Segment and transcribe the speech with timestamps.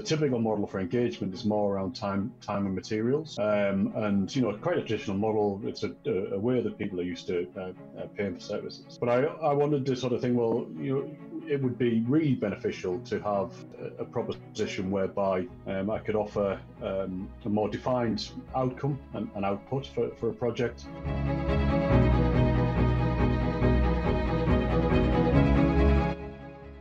[0.00, 4.40] the typical model for engagement is more around time, time and materials, um, and you
[4.40, 5.60] know, quite a traditional model.
[5.64, 5.94] It's a,
[6.32, 8.96] a, way that people are used to uh, uh, paying for services.
[8.98, 12.34] But I, I wanted to sort of think, well, you know, it would be really
[12.34, 18.30] beneficial to have a, a proposition whereby um, I could offer um, a more defined
[18.54, 20.86] outcome and, and output for, for a project.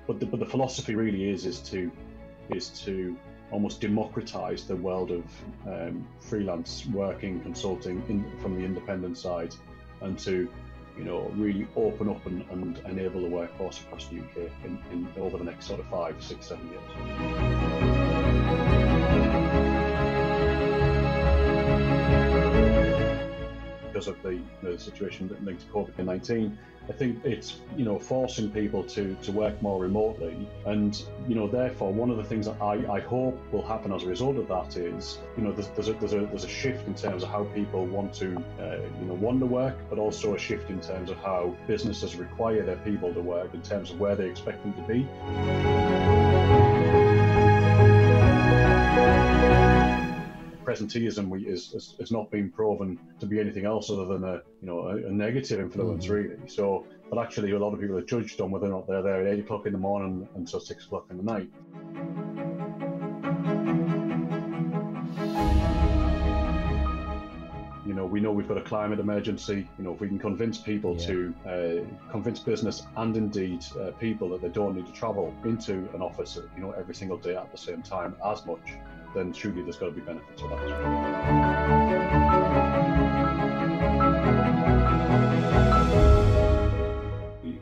[0.08, 1.92] But the, but the philosophy really is is to
[2.52, 3.18] is to
[3.52, 5.24] almost democratize the world of
[5.68, 9.56] um, freelance working, consulting in, from the independent side,
[10.02, 10.50] and to
[10.98, 15.08] you know really open up and, and enable the workforce across the UK in, in,
[15.18, 17.59] over the next sort of five, six, seven years.
[24.00, 26.58] Because of the, the situation linked to COVID nineteen.
[26.88, 31.48] I think it's you know forcing people to to work more remotely, and you know
[31.48, 34.48] therefore one of the things that I, I hope will happen as a result of
[34.48, 37.30] that is you know there's, there's a there's a there's a shift in terms of
[37.30, 40.80] how people want to uh, you know want to work, but also a shift in
[40.80, 44.64] terms of how businesses require their people to work in terms of where they expect
[44.64, 45.08] them to be.
[50.70, 54.68] Presenteeism is, is, has not been proven to be anything else other than a you
[54.68, 56.12] know a, a negative influence mm.
[56.12, 56.36] really.
[56.48, 59.26] So, but actually, a lot of people are judged on whether or not they're there
[59.26, 61.50] at eight o'clock in the morning until six o'clock in the night.
[67.88, 69.68] You know, we know we've got a climate emergency.
[69.80, 71.08] You know, if we can convince people yeah.
[71.08, 75.90] to uh, convince business and indeed uh, people that they don't need to travel into
[75.96, 78.62] an office, you know, every single day at the same time as much,
[79.14, 80.60] then surely there's got to be benefits for that.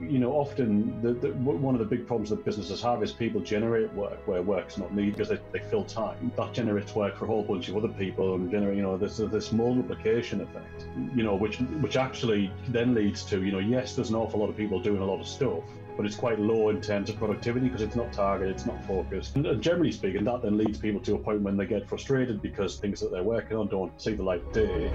[0.02, 3.42] You know, often the, the, one of the big problems that businesses have is people
[3.42, 6.32] generate work where work's not needed because they, they fill time.
[6.38, 9.18] That generates work for a whole bunch of other people and generate, you know, this
[9.18, 10.86] this multiplication effect.
[11.16, 14.50] You know, which which actually then leads to, you know, yes, there's an awful lot
[14.50, 15.64] of people doing a lot of stuff,
[15.98, 19.36] but it's quite low in terms of productivity because it's not targeted, it's not focused.
[19.36, 22.78] And, generally speaking, that then leads people to a point when they get frustrated because
[22.78, 24.90] things that they're working on don't see the light of day.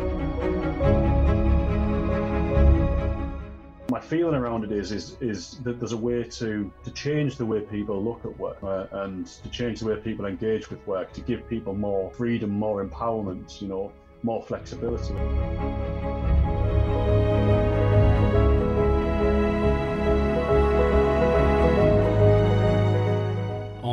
[3.90, 7.44] My feeling around it is is is that there's a way to to change the
[7.44, 11.12] way people look at work uh, and to change the way people engage with work
[11.12, 13.92] to give people more freedom, more empowerment, you know,
[14.22, 15.12] more flexibility.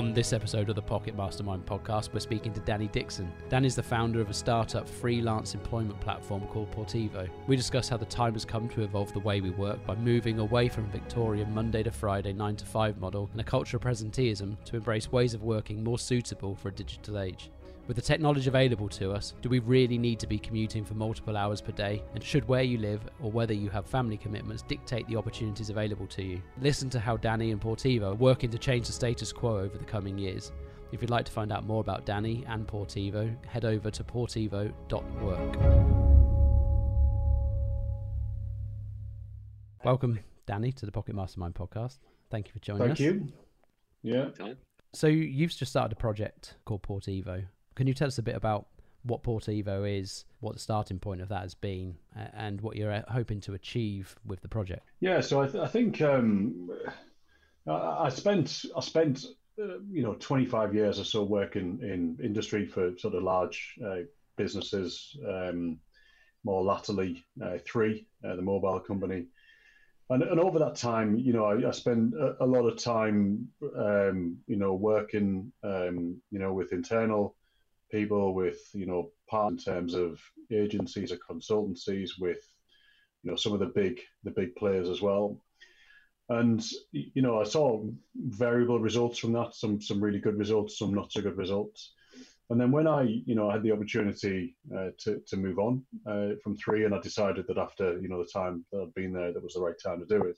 [0.09, 3.31] On this episode of the Pocket Mastermind podcast, we're speaking to Danny Dixon.
[3.47, 7.30] Dan is the founder of a startup freelance employment platform called Portivo.
[7.46, 10.40] We discuss how the time has come to evolve the way we work by moving
[10.40, 14.58] away from Victorian Monday to Friday 9 to 5 model and a culture of presenteeism
[14.66, 17.52] to embrace ways of working more suitable for a digital age.
[17.90, 21.36] With the technology available to us, do we really need to be commuting for multiple
[21.36, 22.04] hours per day?
[22.14, 26.06] And should where you live or whether you have family commitments dictate the opportunities available
[26.06, 26.40] to you?
[26.62, 29.86] Listen to how Danny and Portivo are working to change the status quo over the
[29.86, 30.52] coming years.
[30.92, 35.58] If you'd like to find out more about Danny and Portivo, head over to portivo.work.
[39.84, 41.98] Welcome, Danny, to the Pocket Mastermind podcast.
[42.30, 42.98] Thank you for joining Thank us.
[43.00, 43.32] Thank
[44.04, 44.28] you.
[44.44, 44.54] Yeah.
[44.94, 47.46] So you've just started a project called Portivo.
[47.80, 48.68] Can you tell us a bit about
[49.04, 51.96] what Portivo is, what the starting point of that has been,
[52.34, 54.86] and what you're uh, hoping to achieve with the project?
[55.00, 56.70] Yeah, so I, th- I think um,
[57.66, 59.24] I spent I spent
[59.58, 64.00] uh, you know 25 years or so working in industry for sort of large uh,
[64.36, 65.78] businesses, um,
[66.44, 69.28] more latterly uh, three, uh, the mobile company.
[70.10, 73.48] And, and over that time, you know, I, I spent a, a, lot of time,
[73.78, 77.36] um, you know, working, um, you know, with internal
[77.92, 80.20] people with you know part in terms of
[80.52, 82.40] agencies or consultancies with
[83.24, 85.40] you know some of the big the big players as well.
[86.30, 87.84] And you know i saw
[88.16, 91.94] variable results from that some some really good results some not so good results.
[92.52, 95.84] And then when i you know i had the opportunity uh, to to move on
[96.06, 99.13] uh, from three and i decided that after you know the time that i'd been
[99.13, 100.38] there that was the right time to do it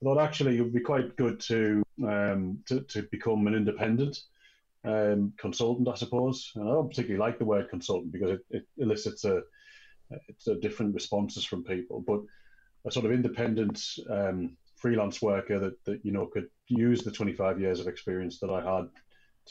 [0.00, 4.22] i thought actually it would be quite good to um, to, to become an independent
[4.84, 6.52] um, consultant, I suppose.
[6.54, 9.42] And I don't particularly like the word consultant because it, it elicits a,
[10.28, 12.02] it's a different responses from people.
[12.06, 12.20] But
[12.86, 17.60] a sort of independent um, freelance worker that, that you know could use the 25
[17.60, 18.88] years of experience that I had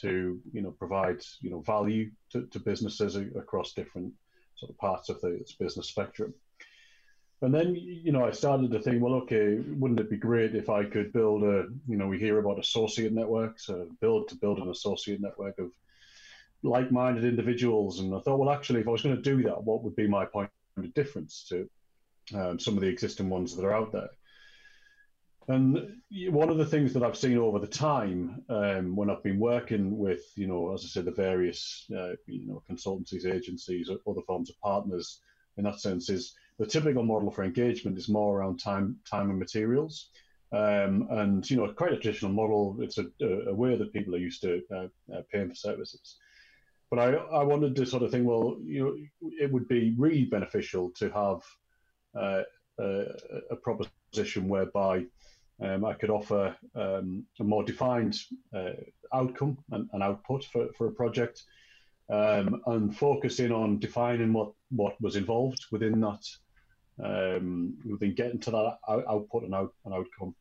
[0.00, 4.12] to you know provide you know value to, to businesses across different
[4.56, 6.34] sort of parts of the business spectrum.
[7.42, 10.68] And then, you know, I started to think, well, okay, wouldn't it be great if
[10.68, 14.58] I could build a, you know, we hear about associate networks, so build to build
[14.58, 15.72] an associate network of
[16.62, 19.82] like-minded individuals, and I thought, well, actually, if I was going to do that, what
[19.82, 21.70] would be my point of difference to
[22.34, 24.10] um, some of the existing ones that are out there?
[25.48, 25.96] And
[26.28, 29.98] one of the things that I've seen over the time um, when I've been working
[29.98, 34.50] with, you know, as I said, the various, uh, you know, consultancies, agencies, other forms
[34.50, 35.22] of partners,
[35.56, 39.38] in that sense, is the typical model for engagement is more around time, time and
[39.38, 40.10] materials.
[40.52, 42.76] Um, and you know, quite a traditional model.
[42.80, 43.06] It's a,
[43.48, 46.18] a way that people are used to uh, uh, paying for services.
[46.90, 50.26] But I, I wanted to sort of think, well, you know, it would be really
[50.26, 51.40] beneficial to have
[52.14, 52.42] uh,
[52.78, 53.04] a,
[53.52, 55.06] a, proposition whereby
[55.62, 58.18] um, I could offer um, a more defined
[58.54, 58.72] uh,
[59.14, 61.42] outcome and, and, output for, for a project,
[62.10, 66.24] um, and focus in on defining what what was involved within that
[67.02, 70.34] um, within getting to that output and, out, and outcome,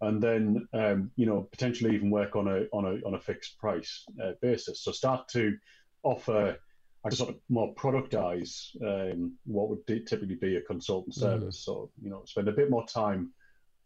[0.00, 3.58] and then um, you know potentially even work on a on a on a fixed
[3.58, 4.82] price uh, basis.
[4.82, 5.56] So start to
[6.02, 6.58] offer
[7.04, 11.24] I sort of more productize um, what would typically be a consultant mm-hmm.
[11.24, 11.60] service.
[11.60, 11.64] Mm.
[11.64, 13.30] So you know spend a bit more time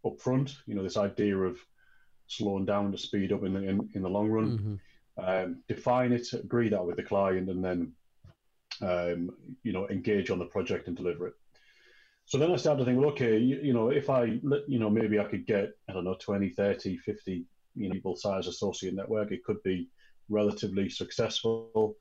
[0.04, 0.56] up front.
[0.66, 1.58] You know this idea of
[2.26, 4.58] slowing down to speed up in the in, in the long run.
[4.58, 4.74] Mm-hmm.
[5.24, 7.92] Um, define it, agree that with the client, and then
[8.80, 9.30] um,
[9.62, 11.34] you know engage on the project and deliver it.
[12.24, 14.88] So then I started to think, well, okay, you, you, know, if I, you know,
[14.88, 18.94] maybe I could get, I don't know, 20, 30, 50, you know, people size associate
[18.94, 19.88] network, it could be
[20.28, 21.96] relatively successful.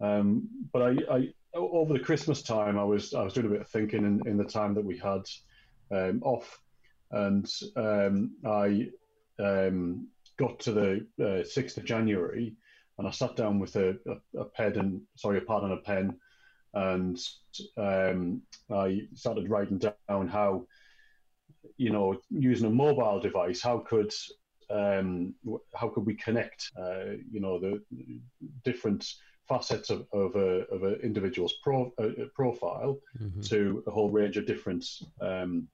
[0.00, 3.62] Um, but I, I, over the Christmas time, I was, I was doing a bit
[3.62, 5.22] of thinking in, in the time that we had
[5.90, 6.60] um, off,
[7.10, 8.88] and um, I
[9.38, 12.54] um, got to the uh, 6th of January,
[12.98, 15.78] and I sat down with a, a, a pen and sorry, a pad and a
[15.78, 16.18] pen,
[16.74, 17.18] and
[17.76, 20.66] um, I started writing down how,
[21.76, 24.12] you know, using a mobile device, how could
[24.68, 25.34] um,
[25.74, 27.80] how could we connect, uh, you know, the
[28.64, 29.06] different
[29.48, 33.40] facets of, of, a, of an individual's pro, uh, profile mm-hmm.
[33.42, 34.84] to a whole range of different
[35.20, 35.68] um,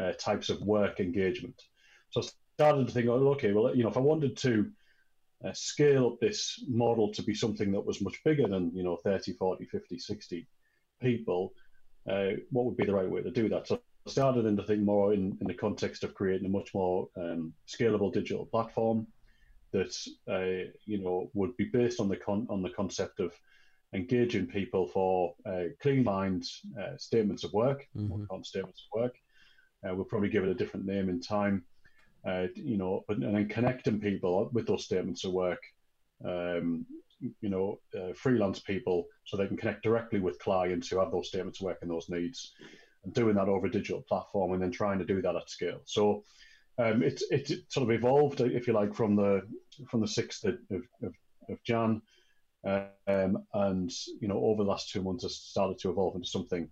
[0.00, 1.60] uh, types of work engagement.
[2.10, 4.70] So I started to think, oh, okay, well, you know, if I wanted to
[5.44, 8.96] uh, scale up this model to be something that was much bigger than you know
[8.96, 10.46] 30 40 50 60
[11.00, 11.52] people
[12.08, 13.68] uh, what would be the right way to do that?
[13.68, 17.08] So I started into think more in, in the context of creating a much more
[17.16, 19.06] um, scalable digital platform
[19.72, 19.94] that
[20.28, 23.32] uh, you know would be based on the con- on the concept of
[23.92, 28.42] engaging people for uh, clean minds uh, statements of work mm-hmm.
[28.42, 29.14] statements of work.
[29.86, 31.64] Uh, we'll probably give it a different name in time.
[32.26, 35.62] Uh, you know, and, and, then connecting people with those statements of work,
[36.22, 36.84] um,
[37.20, 41.28] you know, uh, freelance people, so they can connect directly with clients who have those
[41.28, 42.52] statements of work and those needs,
[43.04, 45.80] and doing that over a digital platform, and then trying to do that at scale.
[45.84, 46.24] So
[46.78, 49.42] um, it's it, it sort of evolved, if you like, from the
[49.88, 51.12] from the sixth of, of,
[51.48, 52.02] of Jan,
[52.64, 53.90] um, and
[54.20, 56.70] you know, over the last two months, has started to evolve into something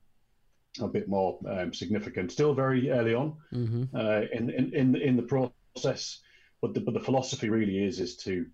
[0.81, 2.33] a bit more um, significant.
[2.33, 3.85] Still very early on mm-hmm.
[3.95, 6.21] uh, in, in in in the process,
[6.63, 8.47] but the but the philosophy really is is to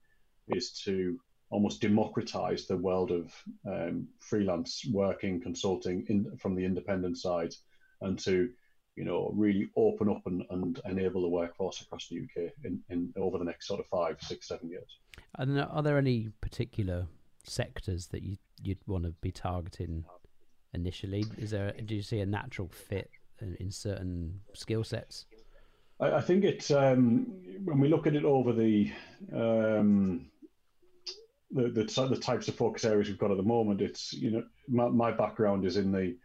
[0.48, 1.18] is to
[1.50, 3.32] almost democratize the world of
[3.66, 7.54] um, freelance working consulting in, from the independent side,
[8.00, 8.50] and to
[8.96, 13.12] you know really open up and, and enable the workforce across the UK in, in
[13.16, 14.98] over the next sort of five, six, seven years.
[15.36, 17.06] And are there any particular
[17.44, 20.04] sectors that you you'd want to be targeting
[20.72, 21.24] initially?
[21.38, 23.10] Is there do you see a natural fit
[23.40, 25.26] in certain skill sets?
[26.00, 27.26] I, I think it's um,
[27.64, 28.90] when we look at it over the,
[29.32, 30.26] um,
[31.54, 33.80] the the the types of focus areas we've got at the moment.
[33.80, 36.16] It's you know my, my background is in the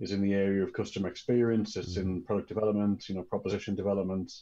[0.00, 1.76] is in the area of customer experience.
[1.76, 2.16] It's mm-hmm.
[2.16, 4.32] in product development, you know, proposition development,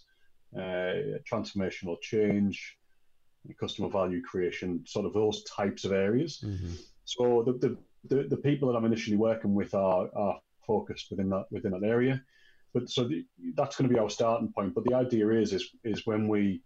[0.56, 2.76] uh, transformational change,
[3.60, 6.42] customer value creation, sort of those types of areas.
[6.44, 6.74] Mm-hmm.
[7.04, 11.30] So the, the the, the people that I'm initially working with are, are focused within
[11.30, 12.22] that within that area.
[12.74, 13.24] But so the,
[13.54, 14.74] that's going to be our starting point.
[14.74, 16.60] But the idea is is is when we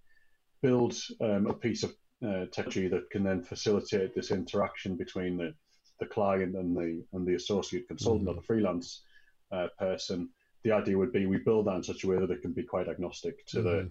[0.62, 1.94] build um, a piece of
[2.26, 5.54] uh, technology that can then facilitate this interaction between the,
[6.00, 8.38] the client and the and the associate consultant mm-hmm.
[8.38, 9.02] or the freelance
[9.52, 10.28] uh, person.
[10.64, 12.62] The idea would be we build that in such a way that it can be
[12.62, 13.68] quite agnostic to mm-hmm.
[13.68, 13.90] the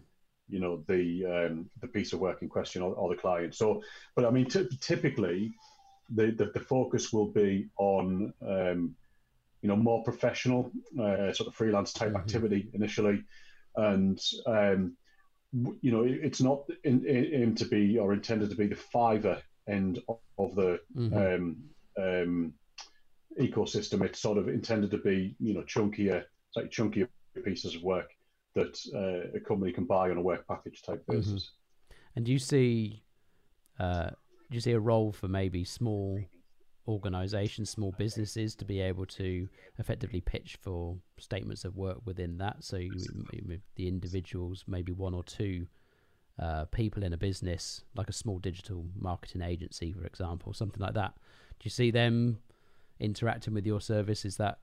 [0.50, 3.56] you know the um, the piece of work in question or, or the client.
[3.56, 3.82] So,
[4.16, 5.54] but I mean, t- typically
[6.10, 8.96] the, the, the focus will be on um,
[9.62, 12.18] you know more professional uh, sort of freelance type mm-hmm.
[12.18, 13.24] activity initially,
[13.76, 14.98] and um,
[15.54, 20.00] you know it's not in, in, to be or intended to be the Fiverr end
[20.38, 21.18] of the mm-hmm.
[21.18, 21.58] um,
[21.98, 22.54] um,
[23.40, 24.04] ecosystem.
[24.04, 26.24] It's sort of intended to be you know chunkier,
[26.56, 27.08] like chunkier
[27.44, 28.10] pieces of work
[28.56, 31.20] that uh, a company can buy on a work package type mm-hmm.
[31.20, 31.32] basis.
[31.44, 31.96] Mm-hmm.
[32.18, 33.04] And do you see
[33.80, 34.10] uh,
[34.50, 36.20] do you see a role for maybe small
[36.88, 42.64] organizations, small businesses to be able to effectively pitch for statements of work within that?
[42.64, 42.92] So you,
[43.76, 45.68] the individuals, maybe one or two
[46.40, 50.94] uh, people in a business, like a small digital marketing agency, for example, something like
[50.94, 51.14] that.
[51.60, 52.40] Do you see them
[53.00, 54.26] interacting with your service?
[54.26, 54.60] Is that,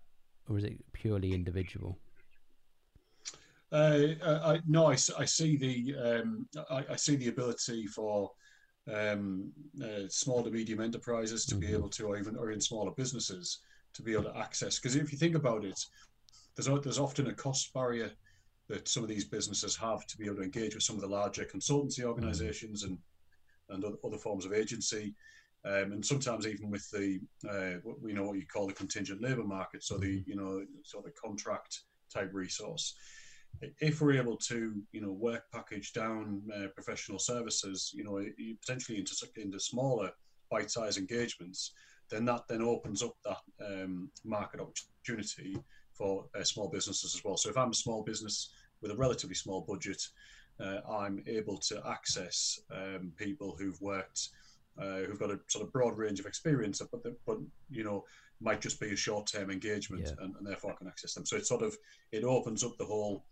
[0.48, 1.98] or is it purely individual?
[3.72, 8.30] Uh, I, no, I, I see the um, I, I, see the ability for
[8.92, 9.50] um,
[9.82, 11.66] uh, small to medium enterprises to mm-hmm.
[11.66, 13.60] be able to, or even or even smaller businesses
[13.94, 14.78] to be able to access.
[14.78, 15.84] Because if you think about it,
[16.56, 18.10] there's there's often a cost barrier
[18.68, 21.08] that some of these businesses have to be able to engage with some of the
[21.08, 22.08] larger consultancy mm-hmm.
[22.08, 22.98] organizations and
[23.70, 25.14] and other forms of agency.
[25.66, 29.22] Um, and sometimes even with the uh, what we know what you call the contingent
[29.22, 30.30] labor market, so the mm-hmm.
[30.30, 31.80] you know sort of contract
[32.12, 32.94] type resource.
[33.80, 38.24] If we're able to you know work package down uh, professional services, you know
[38.60, 40.10] potentially into into smaller
[40.50, 41.72] bite-sized engagements,
[42.10, 45.56] then that then opens up that um, market opportunity
[45.92, 47.36] for uh, small businesses as well.
[47.36, 48.50] So if I'm a small business
[48.82, 50.02] with a relatively small budget,
[50.60, 54.28] uh, I'm able to access um, people who've worked,
[54.80, 57.38] uh, who've got a sort of broad range of experience, but the, but
[57.70, 58.04] you know
[58.40, 60.24] might just be a short-term engagement, yeah.
[60.24, 61.24] and, and, therefore I can access them.
[61.24, 61.76] So it sort of
[62.12, 63.24] it opens up the whole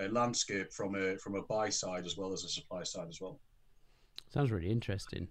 [0.00, 3.20] uh, landscape from a from a buy side as well as a supply side as
[3.20, 3.40] well.
[4.32, 5.28] Sounds really interesting.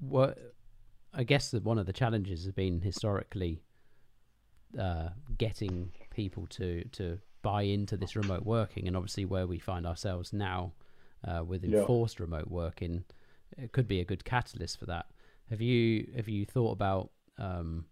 [0.00, 0.38] What
[1.14, 3.62] I guess that one of the challenges has been historically
[4.78, 9.86] uh, getting people to to buy into this remote working, and obviously where we find
[9.86, 10.72] ourselves now
[11.26, 12.24] uh, with enforced yeah.
[12.24, 13.04] remote working,
[13.58, 15.06] it could be a good catalyst for that.
[15.50, 17.84] Have you have you thought about um,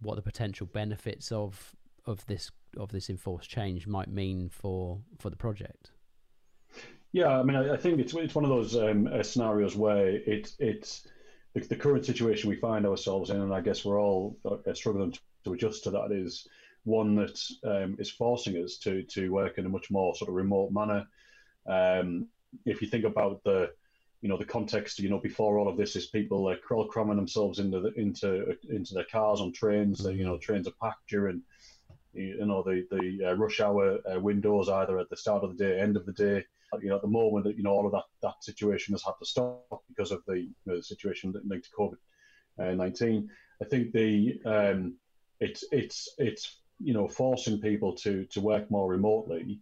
[0.00, 1.74] what the potential benefits of
[2.06, 5.90] of this of this enforced change might mean for for the project?
[7.12, 10.08] Yeah, I mean, I, I think it's it's one of those um, uh, scenarios where
[10.08, 11.06] it it's
[11.54, 15.14] the, the, current situation we find ourselves in, and I guess we're all uh, struggling
[15.44, 16.12] to adjust to that.
[16.12, 16.46] Is
[16.84, 20.34] one that um, is forcing us to to work in a much more sort of
[20.34, 21.06] remote manner.
[21.66, 22.28] Um,
[22.64, 23.70] if you think about the
[24.20, 27.16] you know the context you know before all of this is people like crawl cramming
[27.16, 30.16] themselves into the into into their cars on trains mm-hmm.
[30.16, 31.42] you know trains are packed during
[32.22, 35.64] you know the the uh, rush hour uh, windows either at the start of the
[35.64, 36.44] day end of the day.
[36.82, 39.14] You know at the moment that you know all of that that situation has had
[39.18, 41.96] to stop because of the, you know, the situation linked to covid
[42.58, 43.30] uh, 19
[43.62, 44.94] i think the um,
[45.40, 49.60] it's it's it's you know forcing people to to work more remotely.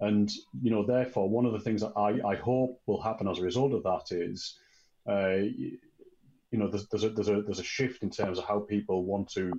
[0.00, 0.30] And
[0.62, 3.42] you know therefore one of the things that i i hope will happen as a
[3.42, 4.58] result of that is
[5.08, 5.36] uh,
[6.50, 9.04] you know there's, there's a there's a there's a shift in terms of how people
[9.04, 9.52] want to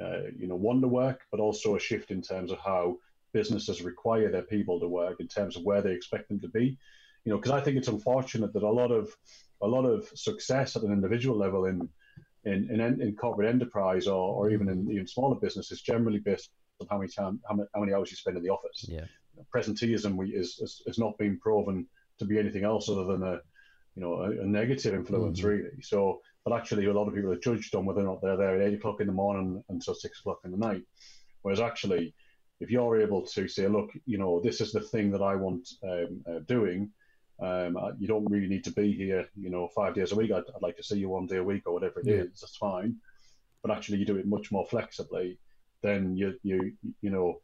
[0.00, 2.96] uh, you know want to work but also a shift in terms of how
[3.32, 6.78] businesses require their people to work in terms of where they expect them to be
[7.24, 9.14] you know because i think it's unfortunate that a lot of
[9.62, 11.88] a lot of success at an individual level in
[12.44, 16.50] in, in, in corporate enterprise or, or even in even smaller businesses generally based
[16.80, 18.86] on how many time how many, how many hours you spend in the office.
[18.88, 19.04] Yeah.
[19.54, 21.86] Presenteeism we, is, is, is not being proven
[22.18, 23.40] to be anything else other than a
[23.94, 25.48] you know a, a negative influence mm-hmm.
[25.48, 25.82] really.
[25.82, 28.60] So, but actually a lot of people are judged on whether or not they're there
[28.60, 30.82] at eight o'clock in the morning until six o'clock in the night.
[31.42, 32.14] Whereas actually,
[32.60, 35.68] if you're able to say, look, you know, this is the thing that I want
[35.84, 36.90] um, uh, doing,
[37.40, 40.32] um, you don't really need to be here, you know, five days a week.
[40.32, 42.14] I'd, I'd like to see you one day a week or whatever it yeah.
[42.14, 42.40] is.
[42.40, 42.96] That's fine.
[43.62, 45.38] But actually, you do it much more flexibly.
[45.82, 47.40] Then you you you know,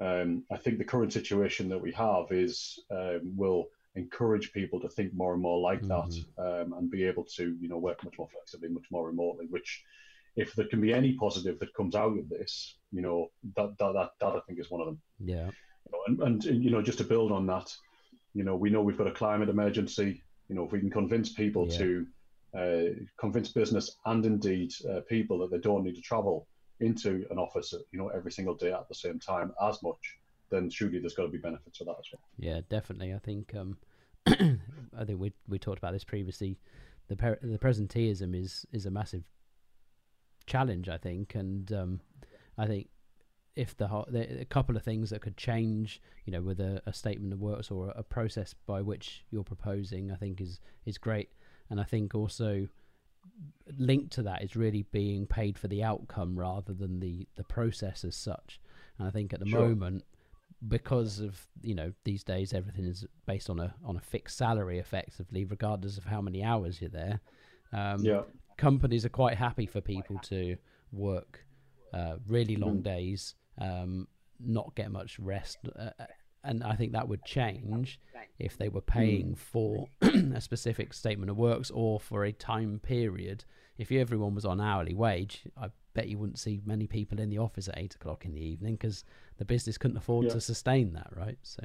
[0.00, 4.88] um, I think the current situation that we have is um, will encourage people to
[4.88, 6.10] think more and more like mm-hmm.
[6.38, 9.46] that um, and be able to you know work much more flexibly, much more remotely.
[9.50, 9.82] Which,
[10.36, 13.92] if there can be any positive that comes out of this, you know, that that
[13.94, 15.00] that, that I think is one of them.
[15.24, 15.50] Yeah.
[15.86, 17.72] You know, and, and you know, just to build on that
[18.36, 20.22] you know, we know we've got a climate emergency.
[20.48, 21.78] You know, if we can convince people yeah.
[21.78, 22.06] to
[22.54, 26.46] uh, convince business and indeed uh, people that they don't need to travel
[26.80, 30.18] into an office, you know, every single day at the same time as much,
[30.50, 32.20] then surely there's got to be benefits for that as well.
[32.38, 33.14] Yeah, definitely.
[33.14, 33.78] I think um,
[34.26, 36.58] I think we we talked about this previously.
[37.08, 39.24] The per- the presenteeism is is a massive
[40.46, 42.00] challenge, I think, and um,
[42.56, 42.88] I think
[43.56, 46.92] if the, the, a couple of things that could change, you know, with a, a
[46.92, 50.98] statement of works or a, a, process by which you're proposing, I think is is
[50.98, 51.30] great.
[51.70, 52.68] And I think also
[53.78, 58.04] linked to that is really being paid for the outcome rather than the the process
[58.04, 58.60] as such.
[58.98, 59.60] And I think at the sure.
[59.60, 60.04] moment,
[60.66, 64.78] because of you know these days everything is based on a on a fixed salary
[64.78, 67.20] effectively, regardless of how many hours you're there.
[67.72, 68.22] Um, yeah.
[68.56, 70.56] Companies are quite happy for people to
[70.90, 71.44] work
[71.92, 72.82] uh, really long mm.
[72.84, 74.08] days um,
[74.40, 75.90] not get much rest, uh,
[76.44, 78.00] and I think that would change
[78.38, 79.38] if they were paying Mm.
[79.38, 83.44] for a specific statement of works or for a time period.
[83.78, 87.38] If everyone was on hourly wage, I bet you wouldn't see many people in the
[87.38, 89.02] office at eight o'clock in the evening because
[89.38, 90.32] the business couldn't afford Yeah.
[90.34, 91.38] to sustain that, right?
[91.42, 91.64] So,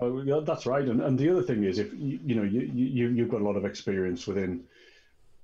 [0.00, 0.86] Well, that's right.
[0.88, 3.44] And, and the other thing is, if you, you know, you, you you've got a
[3.44, 4.62] lot of experience within,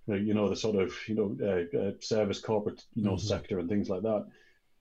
[0.09, 3.21] uh, you know, the sort of you know uh, uh, service corporate you know Mhm.
[3.21, 4.25] sector and things like that.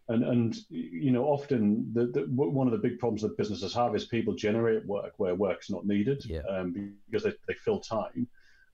[0.09, 3.93] And and you know, often the, the one of the big problems that businesses have
[3.95, 6.43] is people generate work where work's not needed, Yeah.
[6.47, 8.27] um, because they, they fill time.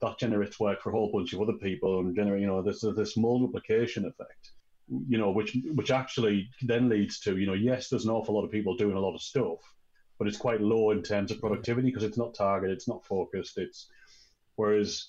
[0.03, 2.81] That generates work for a whole bunch of other people, and generate you know there's
[2.81, 4.51] this multiplication effect
[5.07, 8.45] you know, which which actually then leads to, you know, yes, there's an awful lot
[8.45, 9.59] of people doing a lot of stuff,
[10.19, 13.57] but it's quite low in terms of productivity because it's not targeted, it's not focused.
[13.57, 13.87] It's
[14.55, 15.07] whereas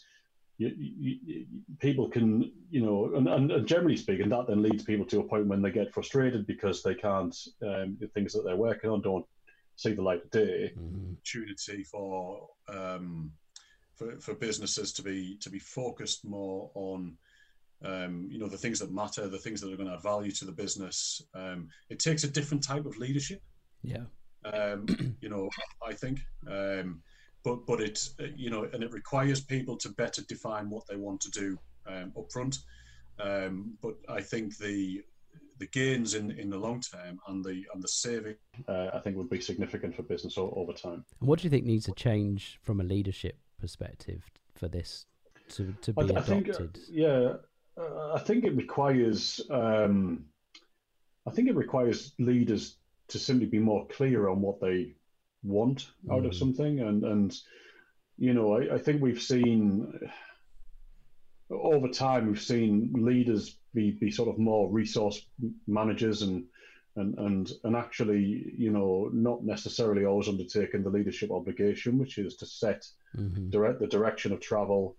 [0.58, 1.46] you, you, you,
[1.80, 5.24] people can, you know, and, and, and generally speaking, that then leads people to a
[5.24, 9.02] point when they get frustrated because they can't, um, the things that they're working on
[9.02, 9.26] don't
[9.76, 10.72] see the light of day.
[10.78, 11.16] mhm.
[11.16, 13.32] opportunity for um,
[13.96, 17.16] for for businesses to be to be focused more on
[17.84, 20.32] um, you know the things that matter, the things that are going to add value
[20.32, 21.22] to the business.
[21.34, 23.42] Um, it takes a different type of leadership.
[23.82, 24.04] yeah,
[24.44, 25.48] Um, you know,
[25.86, 27.02] I think, um,
[27.42, 31.20] but but it you know, and it requires people to better define what they want
[31.22, 32.58] to do um, up front.
[33.20, 35.02] Um, but I think the
[35.58, 38.36] the gains in, in the long term and the and the saving
[38.66, 41.04] Uh, I think would be significant for business over time.
[41.20, 44.22] And what do you think needs to change from a leadership perspective
[44.54, 45.06] for this
[45.48, 46.74] to, to be I, th- I adopted?
[46.74, 47.32] think, uh, yeah,
[47.78, 49.40] uh, I think it requires.
[49.50, 50.26] Um,
[51.26, 52.76] I think it requires leaders
[53.08, 54.92] to simply be more clear on what they
[55.42, 56.38] want out of Mhm.
[56.38, 57.34] something, and and
[58.18, 59.98] you know, I, I think we've seen
[61.50, 65.26] over time we've seen leaders be, be sort of more resource
[65.66, 66.44] managers and
[66.96, 72.36] and and and actually you know not necessarily always undertaking the leadership obligation, which is
[72.36, 72.86] to set
[73.16, 73.50] Mhm.
[73.50, 74.96] direct the direction of travel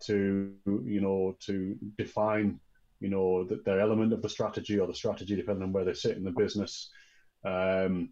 [0.00, 2.60] to you know to define
[3.00, 5.94] you know the, their element of the strategy or the strategy depending on where they
[5.94, 6.90] sit in the business
[7.44, 8.08] um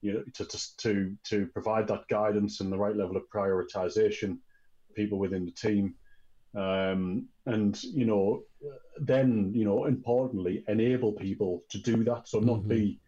[0.00, 4.38] you know to to to, to provide that guidance and the right level of prioritization
[4.94, 5.94] people within the team
[6.58, 8.42] um and you know
[9.12, 12.68] then you know importantly enable people to do that so not Mhm.
[12.68, 13.00] be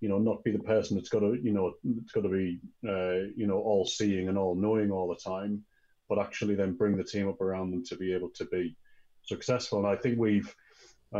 [0.00, 2.60] you know not be the person that's got to you know it's got to be
[2.94, 5.64] uh, you know all seeing and all knowing all the time
[6.08, 8.76] but actually then bring the team up around them to be able to be
[9.22, 10.54] successful and i think we've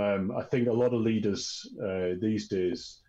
[0.01, 1.43] um, i think a lot of leaders
[1.89, 3.01] uh, these days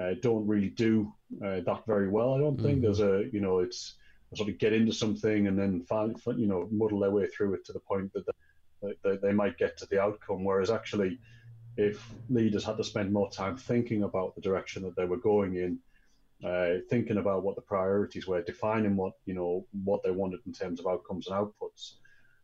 [0.00, 1.12] uh, don't really do
[1.44, 2.82] uh, that very well i don't think Mhm.
[2.82, 3.96] there's a you know it's
[4.34, 7.64] sort of get into something and then find you know muddle their way through it
[7.64, 8.24] to the point that
[8.82, 11.18] they, they, they might get to the outcome whereas actually
[11.76, 15.56] if leaders had to spend more time thinking about the direction that they were going
[15.56, 15.78] in,
[16.46, 20.52] uh, thinking about what the priorities were, defining what you know what they wanted in
[20.52, 21.94] terms of outcomes and outputs,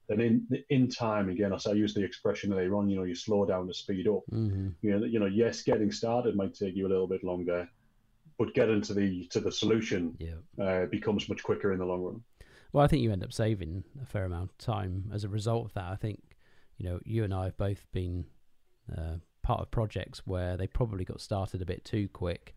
[0.08, 3.14] then in in time again, as I use the expression earlier on, you know, you
[3.14, 4.22] slow down to speed up.
[4.30, 4.74] Mhm.
[4.82, 7.68] You know, you know, yes, getting started might take you a little bit longer,
[8.44, 10.64] but getting to the to the solution Yeah.
[10.64, 12.22] uh, becomes much quicker in the long run.
[12.72, 15.66] Well, I think you end up saving a fair amount of time as a result
[15.66, 15.85] of that.
[15.85, 16.20] I think,
[16.78, 18.24] you know, you and I have both been
[18.96, 22.55] uh, part of projects where they probably got started a bit too quick.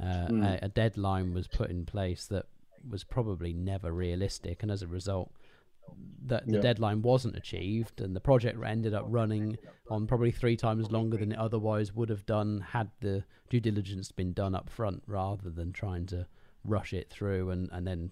[0.00, 0.44] Uh, Mm.
[0.62, 2.46] a, a deadline was put in place that
[2.88, 5.32] was probably never realistic, and as a result,
[6.26, 6.60] that the Yeah.
[6.60, 9.56] deadline wasn't achieved, and the project ended up running
[9.90, 14.12] on probably three times longer than it otherwise would have done had the due diligence
[14.12, 16.26] been done up front, rather than trying to
[16.64, 18.10] rush it through and, and then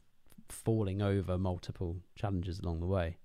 [0.48, 3.16] falling over multiple challenges along the way.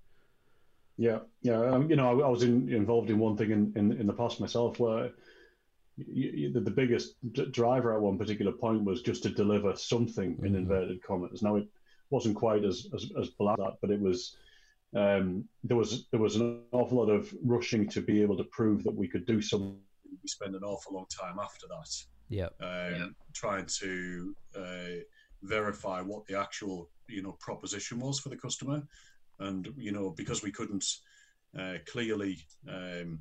[0.98, 1.58] Yeah, yeah.
[1.58, 4.12] Um, you know, I, I was in, involved in one thing in, in, in the
[4.12, 5.10] past myself where
[5.96, 9.74] you, you, the, the biggest d- driver at one particular point was just to deliver
[9.74, 10.56] something in Mhm.
[10.56, 11.42] inverted commas.
[11.42, 11.68] Now it
[12.12, 14.36] wasn't quite as as, as black as that, but it was.
[14.94, 18.84] Um, there was there was an awful lot of rushing to be able to prove
[18.84, 19.78] that we could do something.
[20.22, 21.88] we spend an awful long time after that
[22.28, 22.48] Yeah.
[22.60, 25.00] um, trying to uh,
[25.42, 28.82] verify what the actual you know proposition was for the customer,
[29.40, 30.84] and you know because we couldn't
[31.58, 32.36] uh, clearly
[32.68, 33.20] um,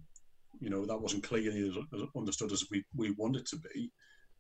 [0.60, 1.74] you know that wasn't clearly
[2.16, 3.92] understood as we, we wanted to be.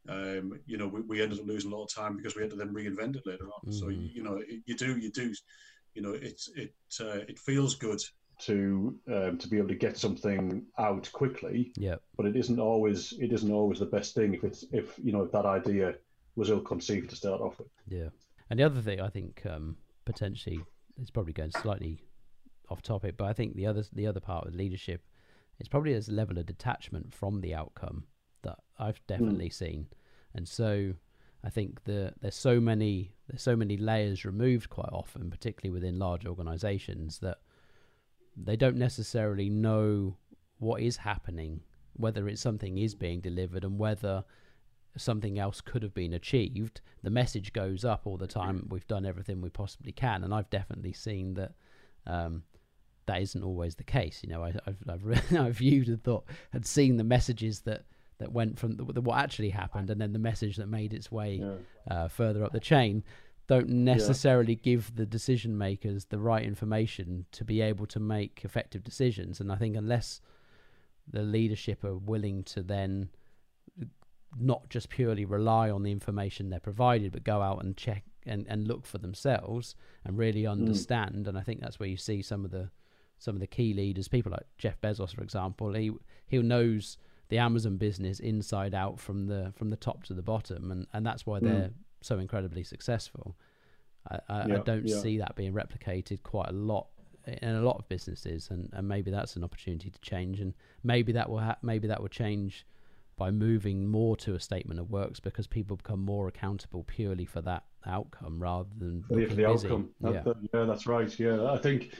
[0.10, 2.52] Um, you know, we, we ended up losing a lot of time because we had
[2.52, 3.72] to then reinvent it later on.
[3.72, 4.14] So Mhm.
[4.14, 5.34] you know, it, you do, you do,
[5.94, 8.00] you know, it's it uh, it feels good
[8.46, 11.98] To um, to be able to get something out quickly, Yeah.
[12.18, 15.22] but it isn't always it isn't always the best thing if it's if you know
[15.24, 15.94] if that idea
[16.36, 17.68] was ill conceived to start off with.
[17.88, 18.10] Yeah.
[18.50, 20.64] And the other thing I think um, potentially
[21.00, 22.00] it's probably going slightly
[22.70, 25.02] off topic, but I think the other the other part with leadership
[25.60, 28.06] is probably this level of detachment from the outcome
[28.43, 29.88] that I've definitely seen.
[30.34, 30.93] And so
[31.43, 35.99] I think the there's so many there's so many layers removed quite often, particularly within
[35.99, 37.39] large organisations, that
[38.36, 40.17] they don't necessarily know
[40.60, 41.62] what is happening,
[41.93, 44.23] whether it's something is being delivered, and whether
[44.97, 46.82] something else could have been achieved.
[47.01, 48.67] The message goes up all the time.
[48.69, 51.54] We've done everything we possibly can, and I've definitely seen that.
[52.06, 52.43] Um,
[53.08, 54.21] that isn't always the case.
[54.23, 57.84] You know, I, have I've, I've viewed and thought, had seen the messages that
[58.21, 61.12] that went from the, the, what actually happened, and then the message that made its
[61.12, 61.93] way yeah.
[61.93, 63.03] uh, further up the chain.
[63.47, 64.60] Don't necessarily yeah.
[64.63, 69.41] give the decision makers the right information to be able to make effective decisions.
[69.41, 70.21] And I think unless
[71.12, 73.10] the leadership are willing to then
[74.39, 78.45] not just purely rely on the information they're provided, but go out and check and,
[78.47, 80.51] and look for themselves and really hmm.
[80.51, 81.25] understand.
[81.25, 81.29] Mm.
[81.29, 82.69] And I think that's where you see some of the
[83.17, 85.73] some of the key leaders, people like Jeff Bezos, for example.
[85.73, 85.91] He
[86.25, 86.97] he knows
[87.32, 91.04] the Amazon business inside out from the from the top to the bottom, and and
[91.06, 91.46] that's why hmm.
[91.46, 91.74] they're mm.
[92.02, 93.36] so incredibly successful.
[94.10, 95.00] I, I, yeah, I don't yeah.
[95.00, 96.88] see that being replicated quite a lot
[97.26, 101.13] in a lot of businesses, and, and maybe that's an opportunity to change, and maybe
[101.13, 102.65] that will ha- maybe that will change
[103.15, 107.39] by moving more to a statement of works because people become more accountable purely for
[107.39, 109.89] that outcome rather than for the, for the outcome.
[110.02, 110.22] That, yeah.
[110.24, 111.20] That, yeah, that's right.
[111.20, 111.94] Yeah, I think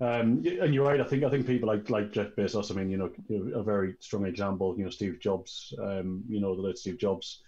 [0.00, 1.00] um, and you're right.
[1.00, 2.70] I think I think people like like Jeff Bezos.
[2.70, 3.10] I mean, you know,
[3.54, 4.74] a very strong example.
[4.76, 5.72] You know, Steve Jobs.
[5.82, 7.42] Um, you know, the late Steve Jobs.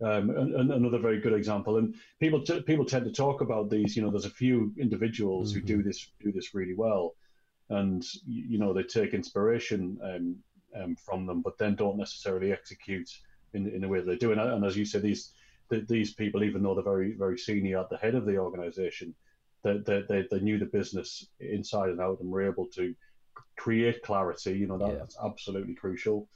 [0.00, 1.78] Um, and, and another very good example.
[1.78, 3.96] And people t- people tend to talk about these.
[3.96, 5.60] You know, there's a few individuals mm-hmm.
[5.60, 5.88] who do mm-hmm.
[5.88, 7.14] this do this really well,
[7.70, 10.36] and you know they take inspiration um,
[10.80, 13.10] um, from them, but then don't necessarily execute
[13.54, 14.30] in in the way they do.
[14.30, 15.32] And, and as you said, these
[15.70, 19.14] these people, even though they're very very senior at the head of the organization,
[19.62, 22.94] they, they, they, knew the business inside and out and were able to
[23.56, 24.52] create clarity.
[24.52, 24.98] You know that, yeah.
[24.98, 26.28] that's absolutely crucial,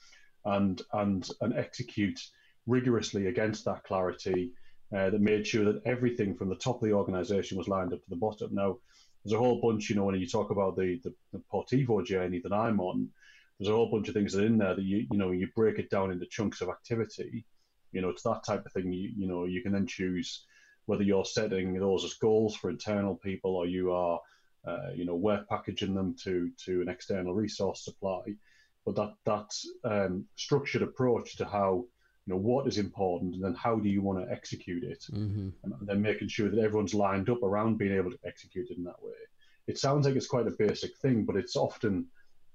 [0.44, 2.20] and and and execute
[2.66, 4.52] rigorously against that clarity.
[4.94, 8.04] Uh, that made sure that everything from the top of the organization was lined up
[8.04, 8.50] to the bottom.
[8.52, 8.76] Now,
[9.24, 12.40] there's a whole bunch, you know, when you talk about the, the, the Portivo journey
[12.42, 13.08] that I'm on,
[13.58, 15.78] there's a whole bunch of things that in there that you, you know, you break
[15.78, 17.46] it down into chunks of activity.
[17.92, 18.92] You know, it's that type of thing.
[18.92, 20.44] You, you know, you can then choose
[20.86, 24.20] whether you're setting those as goals for internal people or you are,
[24.66, 28.22] uh, you know, work packaging them to to an external resource supply.
[28.84, 31.84] But that that um, structured approach to how
[32.26, 35.48] you know what is important and then how do you want to execute it, mm-hmm.
[35.62, 38.84] and then making sure that everyone's lined up around being able to execute it in
[38.84, 39.12] that way.
[39.68, 42.06] It sounds like it's quite a basic thing, but it's often,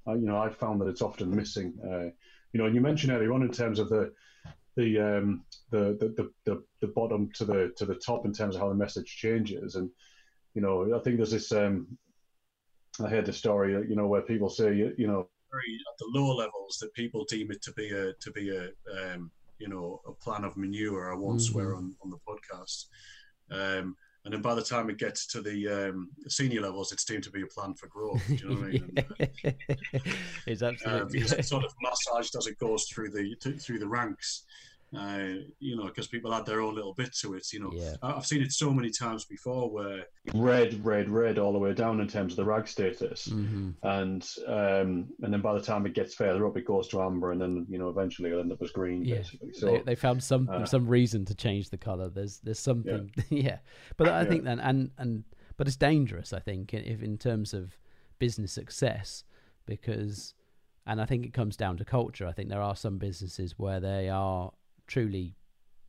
[0.06, 1.74] you know, I've found that it's often missing.
[1.82, 2.12] Uh,
[2.52, 4.14] you know, and you mentioned earlier on in terms of the
[4.78, 8.62] the um, the, the, the the bottom to the to the top in terms of
[8.62, 9.76] how the message changes.
[9.76, 9.90] And
[10.54, 11.52] you know, I think there's this.
[11.52, 11.98] Um,
[13.04, 16.10] I heard the story, you know, where people say, you you know, very at the
[16.14, 18.70] lower levels that people deem it to be a to be a
[19.14, 21.12] um, you know a plan of manure.
[21.12, 21.52] I won't mm-hmm.
[21.52, 22.86] swear on on the podcast.
[23.50, 23.96] Um,
[24.28, 27.32] and then by the time it gets to the um, senior levels, it's deemed to
[27.32, 28.22] be a plan for growth.
[28.28, 28.94] Do you know what I mean?
[28.98, 30.12] And, uh,
[30.46, 34.44] it's absolutely um, it's sort of massaged as it goes through the through the ranks
[34.96, 37.52] uh, you know, because people add their own little bit to it.
[37.52, 37.96] You know, yeah.
[38.02, 42.00] I've seen it so many times before where red, red, red all the way down
[42.00, 43.72] in terms of the rag status, mm-hmm.
[43.84, 47.32] and um, and then by the time it gets further up, it goes to amber,
[47.32, 49.04] and then you know eventually it'll end up as green.
[49.04, 49.18] Yeah.
[49.18, 49.54] Basically.
[49.54, 52.10] So they, they found some uh, some reason to change the color.
[52.10, 53.24] There's there's something, yeah.
[53.30, 53.58] yeah.
[53.98, 54.30] But I yeah.
[54.30, 55.26] think then and and
[55.58, 56.32] but it's dangerous.
[56.32, 57.78] I think if in terms of
[58.20, 59.24] business success
[59.66, 60.34] because
[60.88, 62.26] and I think it comes down to culture.
[62.26, 64.54] I think there are some businesses where they are
[64.88, 65.36] truly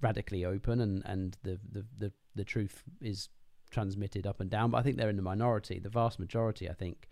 [0.01, 3.29] radically open and and the, the the the truth is
[3.71, 6.73] transmitted up and down but i think they're in the minority the vast majority i
[6.73, 7.09] think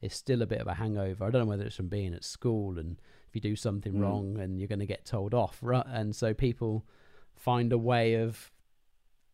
[0.00, 2.24] is still a bit of a hangover i don't know whether it's from being at
[2.24, 4.02] school and if you do something mm.
[4.02, 6.86] wrong and you're going to get told off right and so people
[7.34, 8.50] find a way of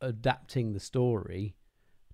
[0.01, 1.55] adapting the story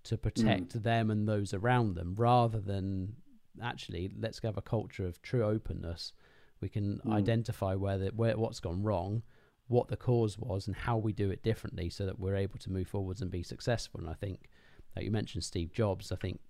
[0.04, 0.82] to protect mm.
[0.82, 3.14] them and those around them rather than
[3.62, 6.12] actually let's have a culture of true openness
[6.60, 7.12] we can mm.
[7.12, 9.22] identify where the, where what's gone wrong
[9.72, 12.70] what the cause was and how we do it differently so that we're able to
[12.70, 14.00] move forwards and be successful.
[14.00, 14.50] And I think,
[14.94, 16.40] like you mentioned, Steve Jobs, I think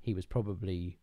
[0.00, 0.98] he was probably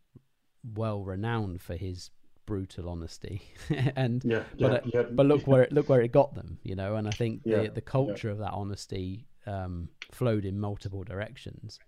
[0.74, 2.10] well renowned for his
[2.46, 3.40] brutal honesty
[3.96, 5.02] and yeah, yeah, but, yeah.
[5.02, 7.70] but look where it look where it got them you know and i think the,
[7.74, 11.78] the culture of that honesty um, flowed in multiple directions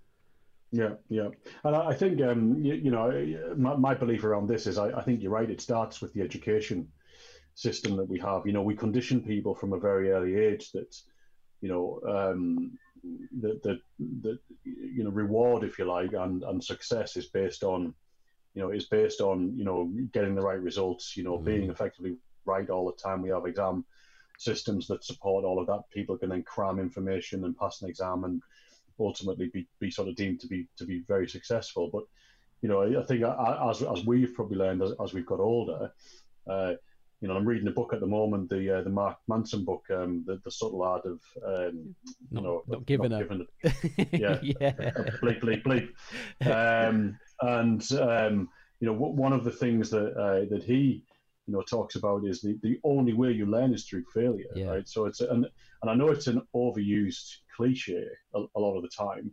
[0.73, 1.29] yeah, yeah,
[1.65, 5.03] and I, think um, you, you, know my, my, belief around this is I, I,
[5.03, 5.49] think you're right.
[5.49, 6.89] It starts with the education
[7.57, 8.47] system that we have.
[8.47, 10.95] You know, we condition people from a very early age that,
[11.61, 12.79] you know, um,
[13.41, 13.81] that that
[14.23, 17.95] that you know reward, if you like, and and success is based on,
[18.55, 21.17] you know, is based on you know getting the right results.
[21.17, 21.45] You know, mm-hmm.
[21.45, 23.23] being effectively right all the time.
[23.23, 23.85] We have exam
[24.39, 25.89] systems that support all of that.
[25.91, 28.43] People can then cram information and pass an exam and
[29.01, 31.89] ultimately be, be sort of deemed to be to be very successful.
[31.91, 32.05] But
[32.61, 35.93] you know, I think as as we've probably learned as, as we've got older,
[36.47, 36.75] uh,
[37.21, 39.85] you know, I'm reading a book at the moment, the uh, the Mark Manson book,
[39.91, 41.95] um, the the subtle art of um,
[42.31, 43.29] not, you know, not giving not up.
[43.29, 43.73] giving it.
[44.13, 44.73] Yeah, yeah.
[45.23, 45.89] bleep bleep bleep.
[46.91, 48.49] Um, and um,
[48.81, 51.05] you know, one of the things that uh, that he
[51.47, 54.71] you know talks about is the, the only way you learn is through failure, Yeah.
[54.73, 54.89] right?
[54.89, 55.47] So it's and
[55.83, 59.31] and I know it's an overused cliche a, a lot of the time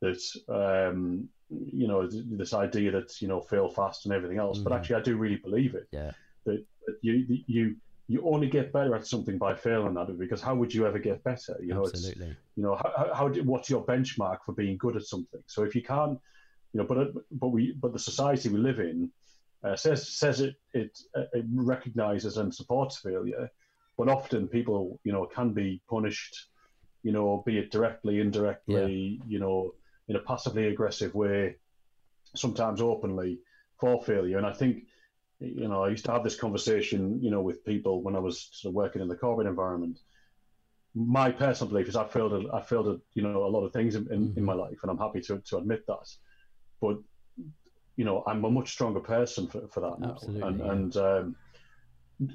[0.00, 4.72] that um, you know this idea that you know fail fast and everything else, but
[4.72, 4.76] Mhm.
[4.76, 6.12] actually I do really believe it Yeah.
[6.44, 7.76] That, that you you
[8.06, 10.98] you only get better at something by failing at it because how would you ever
[10.98, 11.56] get better?
[11.62, 12.36] You know, it's Absolutely.
[12.56, 15.74] you know how, how- do, what's your benchmark for being good at something so if
[15.74, 16.18] you can't
[16.72, 19.10] you know but but we but the society we live in
[19.64, 23.48] uh, says says it, it uh, it recognizes and supports failure
[23.96, 26.48] but often people you know can be punished
[27.02, 29.72] you know be it directly indirectly you know
[30.08, 31.56] in a passively aggressive way
[32.36, 33.38] sometimes openly
[33.80, 34.84] for failure and i think
[35.40, 38.48] you know i used to have this conversation you know with people when i was
[38.52, 39.98] sort of working in the corporate environment
[40.94, 42.32] my personal belief is I failed.
[42.32, 44.78] At, I failed at you know a lot of things in, in, in my life,
[44.82, 46.08] and I'm happy to, to admit that.
[46.80, 46.98] But
[47.96, 50.12] you know, I'm a much stronger person for, for that now.
[50.12, 50.72] Absolutely, and yeah.
[50.72, 51.36] and um,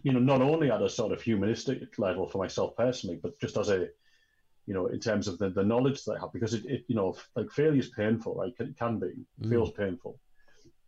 [0.03, 3.57] you know, not only at a sort of humanistic level for myself personally, but just
[3.57, 3.87] as a
[4.65, 6.95] you know, in terms of the, the knowledge that I have, because it, it you
[6.95, 8.53] know, like failure is painful, right?
[8.59, 9.49] It can be, it Mm.
[9.49, 10.19] feels painful.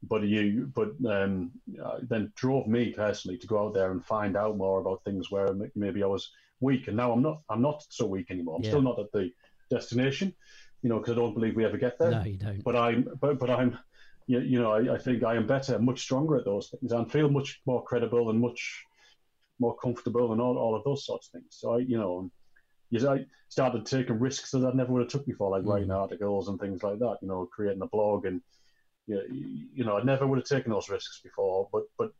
[0.03, 1.51] But you, but um,
[1.83, 5.29] uh, then drove me personally to go out there and find out more about things
[5.29, 7.41] where maybe I was weak, and now I'm not.
[7.49, 8.55] I'm not so weak anymore.
[8.55, 8.71] I'm Yeah.
[8.71, 9.31] still not at the
[9.69, 10.33] destination,
[10.81, 12.11] you know, because I don't believe we ever get there.
[12.11, 12.63] No, you don't.
[12.63, 13.77] But I'm, but, but I'm,
[14.25, 17.11] you, you know, I, I think I am better, much stronger at those things, and
[17.11, 18.83] feel much more credible and much
[19.59, 21.57] more comfortable and all, all of those sorts of things.
[21.59, 22.31] So I, you know,
[22.89, 26.01] yes, I started taking risks that I never would have took before, like writing Mm.
[26.01, 27.17] articles and things like that.
[27.21, 28.41] You know, creating a blog and
[29.07, 31.67] you know, you know, I never would have taken those risks before.
[31.71, 32.11] But but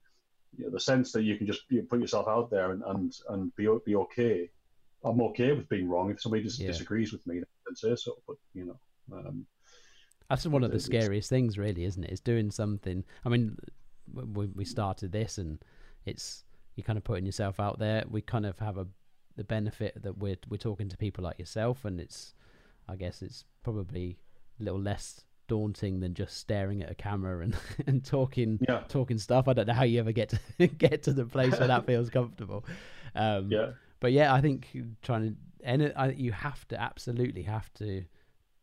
[0.58, 3.14] you know, the sense that you can just you put yourself out there and and
[3.30, 4.50] and be be okay.
[5.04, 6.12] I'm okay with being wrong.
[6.12, 6.68] If somebody just Yeah.
[6.68, 8.18] disagrees with me, then say so.
[8.28, 8.80] But you know,
[9.18, 9.46] um,
[10.30, 12.12] That's one of the scariest things, really, isn't it?
[12.12, 12.14] it?
[12.14, 13.04] Is doing something.
[13.26, 13.58] I mean,
[14.14, 15.64] when we started this, and
[16.06, 16.44] it's
[16.76, 18.04] you kind of putting yourself out there.
[18.10, 18.88] We kind of have a
[19.36, 22.34] the benefit that we're we're talking to people like yourself, and it's
[22.88, 24.18] I guess it's probably
[24.60, 27.54] a little less daunting than just staring at a camera and
[27.88, 29.48] and talking yeah, talking stuff.
[29.50, 32.10] I don't know how you ever get to get to the place where that feels
[32.10, 32.64] comfortable.
[33.16, 34.60] Um, yeah, but yeah, I think
[35.02, 35.36] trying to
[35.72, 38.06] and I, you have to absolutely have to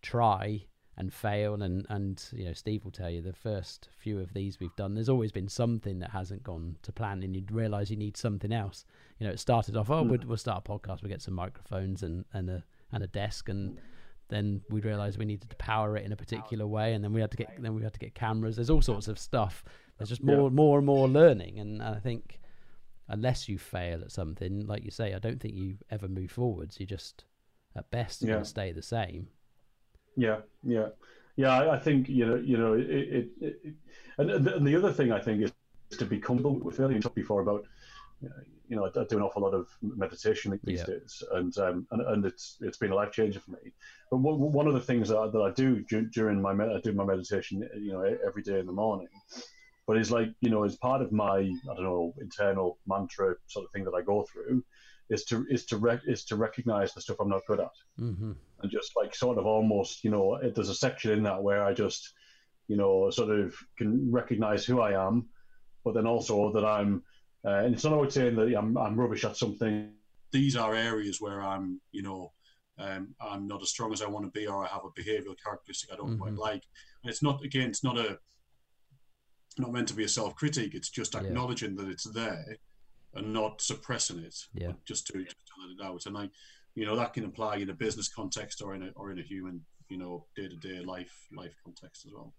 [0.02, 0.64] try
[0.96, 4.58] and fail and and you know Steve will tell you the first few of these
[4.58, 7.96] we've done there's always been something that hasn't gone to plan and you'd realize you
[7.96, 8.84] need something else
[9.18, 10.08] you know it started off oh Mm.
[10.10, 13.48] we'll, we'll start a podcast we'll get some microphones and and a and a desk
[13.48, 13.78] and
[14.28, 17.20] then we realized we needed to power it in a particular way and then we
[17.20, 19.64] had to get then we had to get cameras there's all sorts of stuff
[19.96, 20.36] there's just Yeah.
[20.36, 22.40] more more and more learning and I think
[23.10, 26.78] unless you fail at something, like you say, I don't think you ever move forwards.
[26.78, 27.24] You just,
[27.74, 28.42] at best, you're Yeah.
[28.42, 29.28] stay the same.
[30.14, 30.88] yeah, yeah,
[31.36, 31.48] yeah.
[31.58, 33.74] I, I think you know, you know, it, it, it, it
[34.18, 35.52] and, the, and the other thing I think is
[35.98, 36.96] to be comfortable with failure.
[36.96, 37.64] You talked before about,
[38.20, 40.86] you know, I do an awful lot of meditation these Yeah.
[40.86, 43.72] days, and um, and, and it's it's been a life changer for me.
[44.10, 46.72] But one, one of the things that I, that I do du- during my med-
[46.72, 49.08] I do my meditation, you know, every day in the morning.
[49.86, 53.64] But it's like you know, as part of my I don't know internal mantra sort
[53.64, 54.62] of thing that I go through,
[55.08, 58.32] is to is to rec- is to recognize the stuff I'm not good at hmm
[58.60, 61.64] and just like sort of almost, you know, it, there's a section in that where
[61.64, 62.12] I just,
[62.66, 65.28] you know, sort of can recognize who I am,
[65.84, 67.04] but then also that I'm,
[67.48, 69.92] uh, and it's not about saying that I'm, I'm rubbish at something.
[70.30, 72.32] these are areas where I'm, you know,
[72.78, 75.36] um, I'm not as strong as I want to be, or I have a behavioural
[75.42, 76.38] characteristic I don't quite Mhm.
[76.38, 76.64] like.
[77.02, 78.18] And it's not again, it's not a
[79.58, 80.74] not meant to be a self critique.
[80.74, 81.20] It's just Yeah.
[81.22, 82.58] acknowledging that it's there
[83.14, 84.36] and not suppressing it.
[84.54, 84.68] Yeah.
[84.68, 86.06] but just to just to let it out.
[86.06, 86.28] And I,
[86.74, 89.22] you know, that can apply in a business context or in a or in a
[89.22, 92.34] human, you know, day to day life life context as well.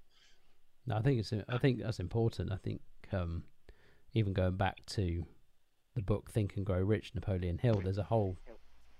[0.86, 1.34] No, I think it's.
[1.56, 2.52] I think that's important.
[2.52, 3.44] I think um,
[4.14, 5.26] even going back to
[5.96, 8.38] the book Think and Grow Rich, Napoleon Hill, there's a whole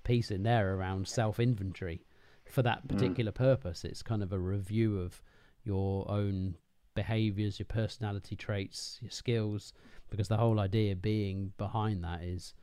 [0.04, 2.02] piece in there around self inventory
[2.50, 2.90] for that mm.
[2.90, 3.86] particular purpose.
[3.86, 5.22] It's kind of a review of
[5.64, 6.56] your own
[6.96, 9.74] behaviors, your personality traits, your skills,
[10.10, 12.54] because the whole idea being behind that is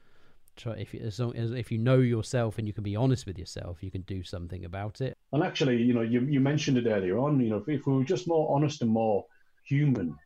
[0.57, 3.27] try if you, as long as if you know yourself and you can be honest
[3.27, 5.17] with yourself, you can do something about it.
[5.33, 7.95] And actually, you know, you, you mentioned it earlier on, you know, if, if we
[7.95, 9.25] were just more honest and more
[9.65, 10.17] human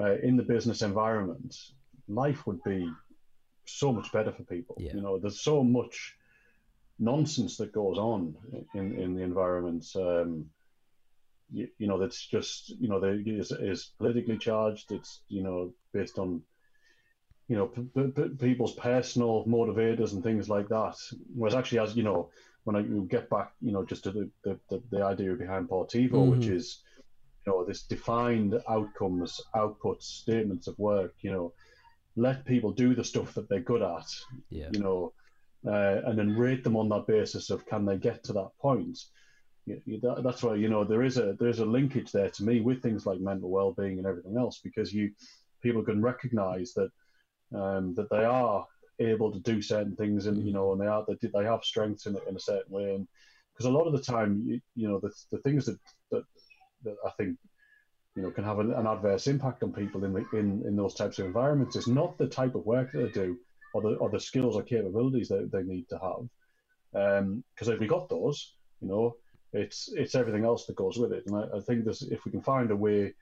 [0.00, 1.56] uh, in the business environment,
[2.08, 2.90] life would be
[3.64, 4.76] so much better for people.
[4.78, 4.94] Yeah.
[4.94, 6.16] You know, there's so much
[6.98, 8.34] nonsense that goes on
[8.74, 9.86] in in the environment.
[9.96, 10.46] Um,
[11.52, 14.92] you, you know, that's just you know, that is, is politically charged.
[14.92, 16.42] It's you know based on
[17.48, 20.96] you know p- p- people's personal motivators and things like that.
[21.34, 22.30] Whereas actually, as you know,
[22.64, 26.12] when I get back, you know, just to the the, the, the idea behind Portivo,
[26.12, 26.30] mm-hmm.
[26.30, 26.82] which is
[27.46, 31.14] you know this defined outcomes, outputs, statements of work.
[31.20, 31.52] You know,
[32.16, 34.06] let people do the stuff that they're good at.
[34.50, 34.68] Yeah.
[34.72, 35.12] You know,
[35.66, 38.98] uh, and then rate them on that basis of can they get to that point.
[39.66, 42.44] You, you, that, that's why you know there is a there's a linkage there to
[42.44, 45.12] me with things like mental well-being and everything else because you
[45.62, 46.90] people can recognize that
[47.54, 48.66] um, that they are
[49.00, 52.06] able to do certain things and you know and they are they, they have strengths
[52.06, 53.06] in, in a certain way and
[53.52, 55.78] because a lot of the time you, you know the, the things that,
[56.10, 56.24] that
[56.84, 57.36] that I think
[58.16, 60.94] you know can have an, an adverse impact on people in, the, in in those
[60.94, 63.38] types of environments is not the type of work that they do
[63.74, 66.28] or the or the skills or capabilities that they need to have.
[66.92, 69.16] Because um, if we got those, you know,
[69.52, 71.24] it's it's everything else that goes with it.
[71.26, 73.14] And I, I think this, if we can find a way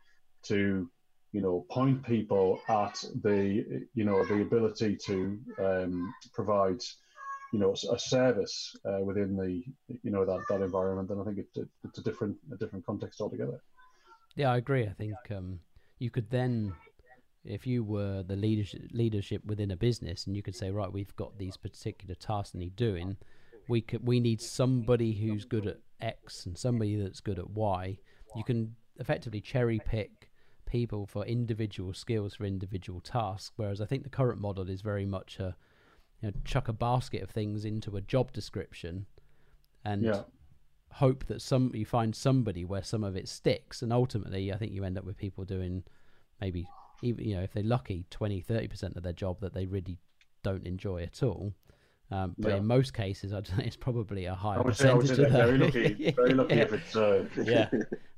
[0.44, 0.88] to,
[1.32, 6.80] you know, point people at the you know the ability to um, provide,
[7.52, 9.62] you know, a service uh, within the
[10.02, 12.84] you know that that environment, then I think it, it, it's a different a different
[12.84, 13.60] context altogether.
[14.36, 14.84] Yeah, I agree.
[14.84, 15.60] I think um,
[15.98, 16.74] you could then
[17.44, 21.14] if you were the leadership leadership within a business and you could say right we've
[21.16, 23.16] got these particular tasks need doing
[23.68, 27.96] we could we need somebody who's good at x and somebody that's good at y
[28.36, 30.30] you can effectively cherry pick
[30.66, 35.06] people for individual skills for individual tasks whereas i think the current model is very
[35.06, 35.56] much a
[36.20, 39.06] you know, chuck a basket of things into a job description
[39.84, 40.22] and yeah.
[40.92, 44.72] hope that some you find somebody where some of it sticks and ultimately i think
[44.72, 45.84] you end up with people doing
[46.40, 46.66] maybe
[47.02, 49.98] even you know if they're lucky 20 30% of their job that they really
[50.42, 51.54] don't enjoy at all
[52.10, 52.56] um, but yeah.
[52.56, 56.34] in most cases, I'd say it's probably a higher percentage say, of Very lucky, very
[56.34, 56.62] lucky yeah.
[56.62, 56.96] if it's.
[56.96, 57.68] Uh, yeah,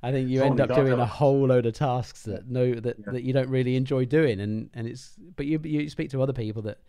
[0.01, 3.11] I think you end up doing a whole load of tasks that no that, yeah.
[3.11, 6.33] that you don't really enjoy doing, and and it's but you you speak to other
[6.33, 6.79] people that,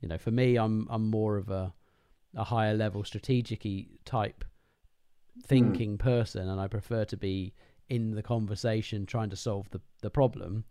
[0.00, 1.72] you know, for me, I'm I'm more of a
[2.36, 3.66] a higher level strategic
[4.04, 4.44] type
[5.44, 6.00] thinking mm.
[6.00, 7.54] person, and I prefer to be
[7.88, 10.64] in the conversation trying to solve the the problem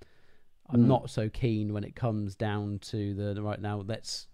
[0.70, 0.88] I'm mm.
[0.88, 3.84] not so keen when it comes down to the right now.
[3.86, 4.28] Let's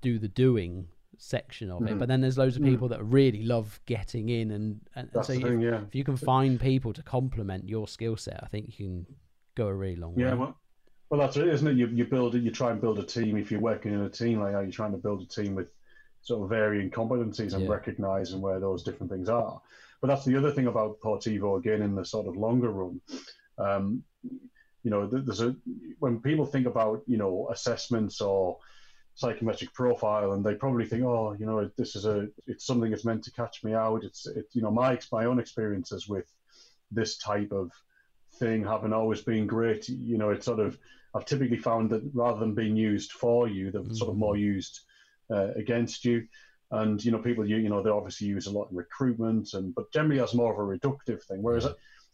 [0.00, 0.88] do the doing
[1.18, 1.90] section of mm.
[1.90, 1.98] it.
[1.98, 2.70] But then there's loads of mm.
[2.70, 2.92] people mm.
[2.92, 5.82] that really love getting in, and, and, and so you, thing, yeah.
[5.86, 9.06] if you can find people to complement your skill set, I think you can
[9.54, 10.38] go a really long yeah, way.
[10.38, 10.59] Well,
[11.10, 11.76] well, that's it, isn't it?
[11.76, 12.42] You you build it.
[12.42, 13.36] You try and build a team.
[13.36, 15.68] If you're working in a team like that, you're trying to build a team with
[16.22, 17.70] sort of varying competencies and yeah.
[17.70, 19.60] recognizing where those different things are.
[20.00, 23.00] But that's the other thing about Portivo again in the sort of longer run.
[23.58, 24.04] Um,
[24.82, 25.56] you know, there's a
[25.98, 28.58] when people think about you know assessments or
[29.16, 33.04] psychometric profile, and they probably think, oh, you know, this is a it's something that's
[33.04, 34.04] meant to catch me out.
[34.04, 36.26] It's it, you know my my own experiences with
[36.92, 37.72] this type of
[38.34, 39.88] thing haven't always been great.
[39.88, 40.78] You know, it's sort of
[41.14, 43.94] I've typically found that rather than being used for you, they're mm-hmm.
[43.94, 44.80] sort of more used
[45.30, 46.26] uh, against you.
[46.72, 49.74] And you know, people you you know they obviously use a lot in recruitment, and
[49.74, 51.42] but generally as more of a reductive thing.
[51.42, 51.66] Whereas,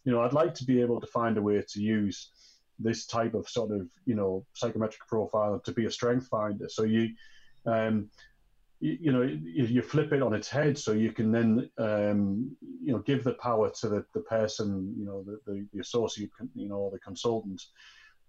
[0.03, 2.31] you know, I'd like to be able to find a way to use
[2.79, 6.67] this type of sort of you know psychometric profile to be a strength finder.
[6.69, 7.09] So you,
[7.67, 8.09] um,
[8.79, 12.55] you, you, know, you, you, flip it on its head, so you can then um,
[12.83, 16.31] you know give the power to the, the person, you know, the, the, the associate,
[16.55, 17.61] you know, or the consultant,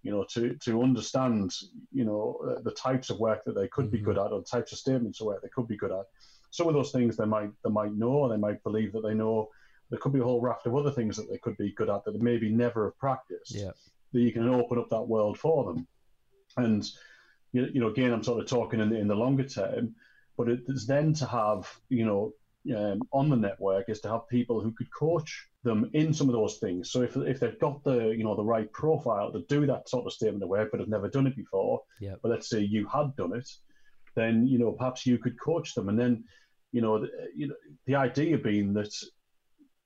[0.03, 1.53] you know, to to understand,
[1.91, 3.97] you know, uh, the types of work that they could mm-hmm.
[3.97, 6.05] be good at, or the types of statements of work they could be good at.
[6.51, 9.13] Some of those things they might they might know, or they might believe that they
[9.13, 9.49] know.
[9.89, 12.05] There could be a whole raft of other things that they could be good at
[12.05, 13.55] that they maybe never have practiced.
[13.55, 13.71] Yeah
[14.13, 15.87] that you can open up that world for them.
[16.57, 16.89] And
[17.51, 19.95] you know, again, I'm sort of talking in the, in the longer term,
[20.37, 22.33] but it is then to have you know
[22.75, 26.33] um, on the network is to have people who could coach them in some of
[26.33, 26.91] those things.
[26.91, 30.05] So if if they've got the you know the right profile to do that sort
[30.05, 32.15] of statement of work, but have never done it before, yeah.
[32.21, 33.49] but let's say you had done it,
[34.15, 36.23] then you know perhaps you could coach them, and then
[36.71, 37.55] you know the, you know
[37.85, 38.93] the idea being that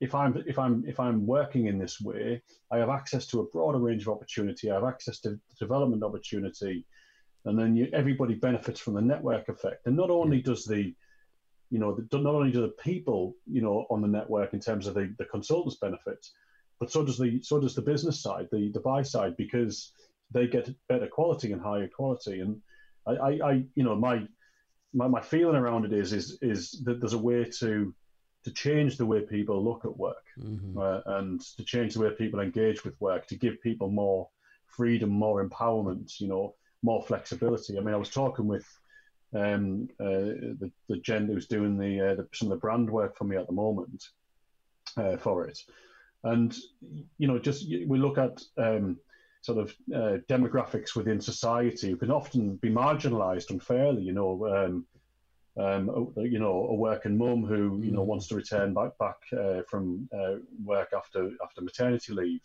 [0.00, 3.46] if I'm if I'm if I'm working in this way, I have access to a
[3.46, 4.70] broader range of opportunity.
[4.70, 6.84] I have access to development opportunity,
[7.44, 9.86] and then you, everybody benefits from the network effect.
[9.86, 10.94] And not only does the
[11.70, 14.94] you know, not only do the people, you know, on the network in terms of
[14.94, 16.26] the, the consultants benefit,
[16.78, 19.92] but so does the so does the business side, the the buy side, because
[20.30, 22.40] they get better quality and higher quality.
[22.40, 22.60] And
[23.06, 24.26] I, I, I you know, my,
[24.92, 27.94] my my feeling around it is is is that there's a way to
[28.44, 30.76] to change the way people look at work mm-hmm.
[30.78, 34.28] uh, and to change the way people engage with work, to give people more
[34.66, 37.78] freedom, more empowerment, you know, more flexibility.
[37.78, 38.66] I mean, I was talking with
[39.34, 43.16] um, uh, the the gent who's doing the, uh, the, some of the brand work
[43.16, 44.08] for me at the moment
[44.96, 45.58] uh, for it,
[46.22, 46.56] and
[47.18, 48.96] you know, just we look at um,
[49.42, 54.02] sort of uh, demographics within society who can often be marginalised unfairly.
[54.02, 54.86] You know, um,
[55.62, 58.06] um, you know, a working mum who you know mm.
[58.06, 62.40] wants to return back back uh, from uh, work after after maternity leave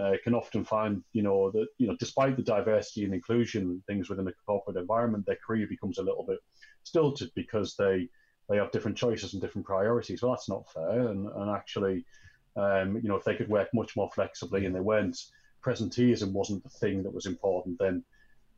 [0.00, 4.08] uh, can often find, you know, that you know, despite the diversity and inclusion things
[4.08, 6.38] within a corporate environment, their career becomes a little bit
[6.84, 8.08] stilted because they
[8.48, 10.22] they have different choices and different priorities.
[10.22, 11.08] Well, that's not fair.
[11.08, 12.04] And, and actually,
[12.56, 15.18] um, you know, if they could work much more flexibly and they weren't
[15.64, 18.02] presenteeism wasn't the thing that was important, then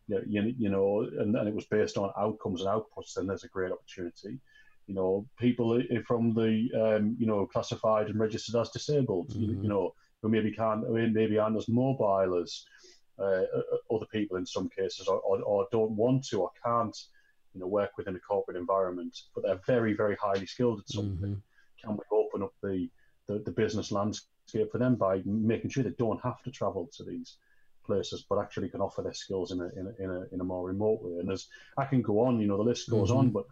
[0.09, 3.49] you, you know, and, and it was based on outcomes and outputs, then there's a
[3.49, 4.38] great opportunity.
[4.86, 9.43] You know, people from the um, you know classified and registered as disabled, mm-hmm.
[9.43, 12.64] you, you know, who maybe can't, maybe aren't as mobile as
[13.18, 13.43] uh,
[13.91, 16.97] other people in some cases, or, or, or, don't want to or can't,
[17.55, 21.31] you know, work within a corporate environment, but they're very, very highly skilled at something.
[21.31, 21.87] Mm-hmm.
[21.89, 22.89] Can we open up the,
[23.27, 27.05] the, the business landscape for them by making sure they don't have to travel to
[27.05, 27.37] these
[27.85, 30.45] places, but actually can offer their skills in a in a, in a, in a
[30.45, 31.18] more remote way.
[31.18, 33.18] And as I can go on, you know, the list goes mm-hmm.
[33.18, 33.45] on, but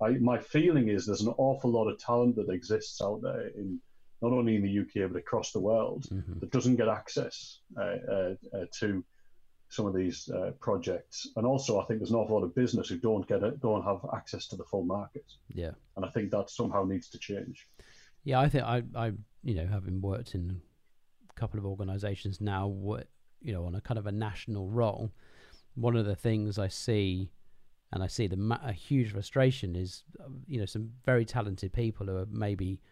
[0.00, 3.80] I, my feeling is there's an awful lot of talent that exists out there in
[4.22, 6.38] not only in the UK but across the world mm-hmm.
[6.40, 9.04] that doesn't get access uh, uh, uh, to
[9.70, 11.28] some of these uh, projects.
[11.36, 13.84] And also, I think there's an awful lot of business who don't get it, don't
[13.84, 15.24] have access to the full market.
[15.52, 17.66] Yeah, and I think that somehow needs to change.
[18.24, 19.12] Yeah, I think I, I,
[19.42, 20.60] you know, having worked in
[21.30, 23.08] a couple of organisations now, what
[23.40, 25.12] you know, on a kind of a national role,
[25.74, 27.30] one of the things I see.
[27.90, 30.02] And I see the a huge frustration is,
[30.46, 32.82] you know, some very talented people who are maybe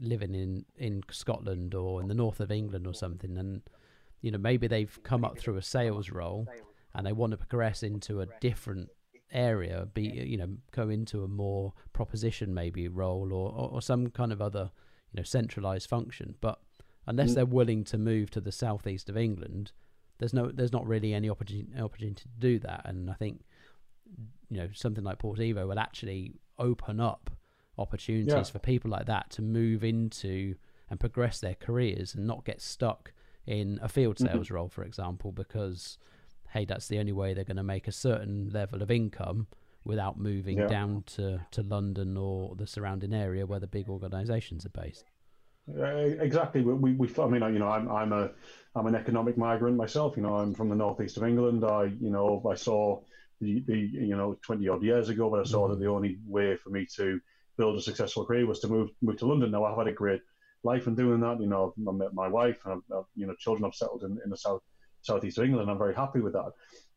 [0.00, 3.62] living in in Scotland or in the north of England or something, and
[4.20, 6.46] you know maybe they've come up through a sales role
[6.94, 8.88] and they want to progress into a different
[9.32, 14.08] area, be you know go into a more proposition maybe role or, or, or some
[14.08, 14.70] kind of other
[15.12, 16.60] you know centralized function, but
[17.06, 17.34] unless mm.
[17.34, 19.72] they're willing to move to the southeast of England,
[20.18, 23.42] there's no there's not really any opportunity opportunity to do that, and I think
[24.48, 27.30] you know something like Port Portivo will actually open up
[27.78, 28.42] opportunities yeah.
[28.42, 30.54] for people like that to move into
[30.90, 33.12] and progress their careers and not get stuck
[33.46, 34.32] in a field mm-hmm.
[34.32, 34.54] sales mm-hmm.
[34.54, 35.98] role, for example, because
[36.54, 39.48] hey, that's the only way they're going to make a certain level of income
[39.84, 40.66] without moving yeah.
[40.66, 45.04] down to, to London or the surrounding area where the big organisations are based.
[45.68, 45.84] Uh,
[46.22, 46.62] exactly.
[46.62, 48.30] We, we, I mean, you know, I'm, I'm a,
[48.76, 50.16] I'm an economic migrant myself.
[50.16, 51.64] You know, I'm from the northeast of England.
[51.64, 53.00] I, you know, I saw
[53.40, 55.70] the, the, you know, 20 odd years ago, but I saw mm.
[55.70, 57.20] that the only way for me to
[57.56, 59.50] build a successful career was to move move to London.
[59.50, 60.22] Now I've had a great
[60.62, 61.40] life in doing that.
[61.40, 63.64] You know, I've, met my wife and I've, I've, you know children.
[63.64, 64.62] I've settled in, in the south
[65.02, 65.70] southeast of England.
[65.70, 66.52] I'm very happy with that.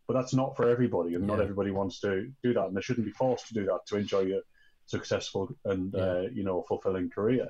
[0.07, 1.35] But that's not for everybody, and yeah.
[1.35, 3.97] not everybody wants to do that, and they shouldn't be forced to do that to
[3.97, 4.41] enjoy a
[4.85, 6.01] successful and yeah.
[6.01, 7.47] uh, you know fulfilling career.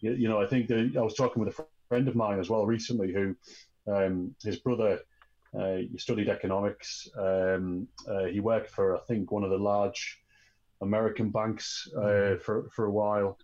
[0.00, 2.48] You, you know, I think that I was talking with a friend of mine as
[2.48, 3.36] well recently who
[3.86, 5.00] um, his brother.
[5.56, 7.08] Uh, he studied economics.
[7.16, 10.20] Um, uh, he worked for, I think, one of the large
[10.84, 12.42] American banks uh, mm-hmm.
[12.42, 13.38] for for a while.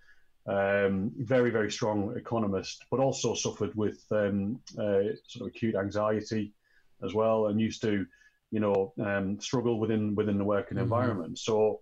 [0.47, 6.55] Um, very very strong economist, but also suffered with um, uh, sort of acute anxiety
[7.03, 8.07] as well, and used to,
[8.51, 10.85] you know, um, struggle within within the working mm-hmm.
[10.85, 11.39] environment.
[11.39, 11.81] So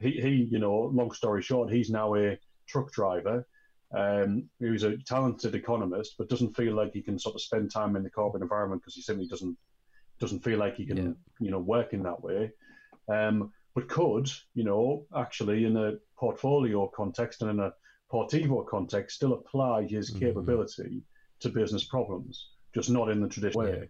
[0.00, 3.46] he, he, you know, long story short, he's now a truck driver.
[3.92, 7.96] Um, who's a talented economist, but doesn't feel like he can sort of spend time
[7.96, 9.58] in the corporate environment because he simply doesn't
[10.20, 11.12] doesn't feel like he can, yeah.
[11.40, 12.52] you know, work in that way.
[13.08, 17.72] Um, but could, you know, actually in a portfolio context and in a
[18.10, 20.26] Portivo context, still apply his mm-hmm.
[20.26, 21.02] capability
[21.38, 23.88] to business problems, just not in the traditional way.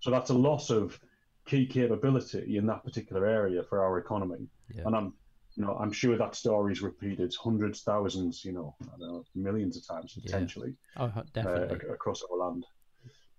[0.00, 0.98] So that's a loss of
[1.46, 4.48] key capability in that particular area for our economy.
[4.74, 4.82] Yeah.
[4.86, 5.14] And I'm,
[5.54, 9.86] you know, I'm sure that story is repeated hundreds, thousands, you know, know millions of
[9.86, 10.74] times potentially.
[10.96, 11.10] Yeah.
[11.16, 12.66] Oh, definitely uh, across our land.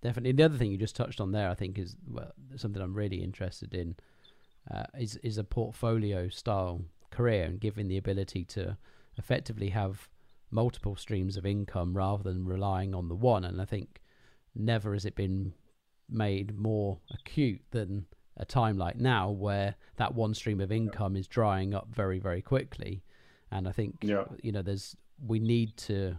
[0.02, 0.34] Definitely.
[0.34, 3.24] The other thing you just touched on there, I think, is well, something I'm really
[3.24, 3.96] interested in
[4.72, 8.78] uh, is is a portfolio style career and giving the ability to
[9.18, 10.10] effectively have
[10.50, 13.44] multiple streams of income rather than relying on the one.
[13.44, 14.02] And I think
[14.56, 15.54] never has it been
[16.10, 18.06] made more acute than
[18.38, 22.42] a time like now where that one stream of income is drying up very very
[22.42, 23.04] quickly
[23.52, 24.24] and i think yeah.
[24.42, 24.96] you know there's
[25.26, 26.16] we need to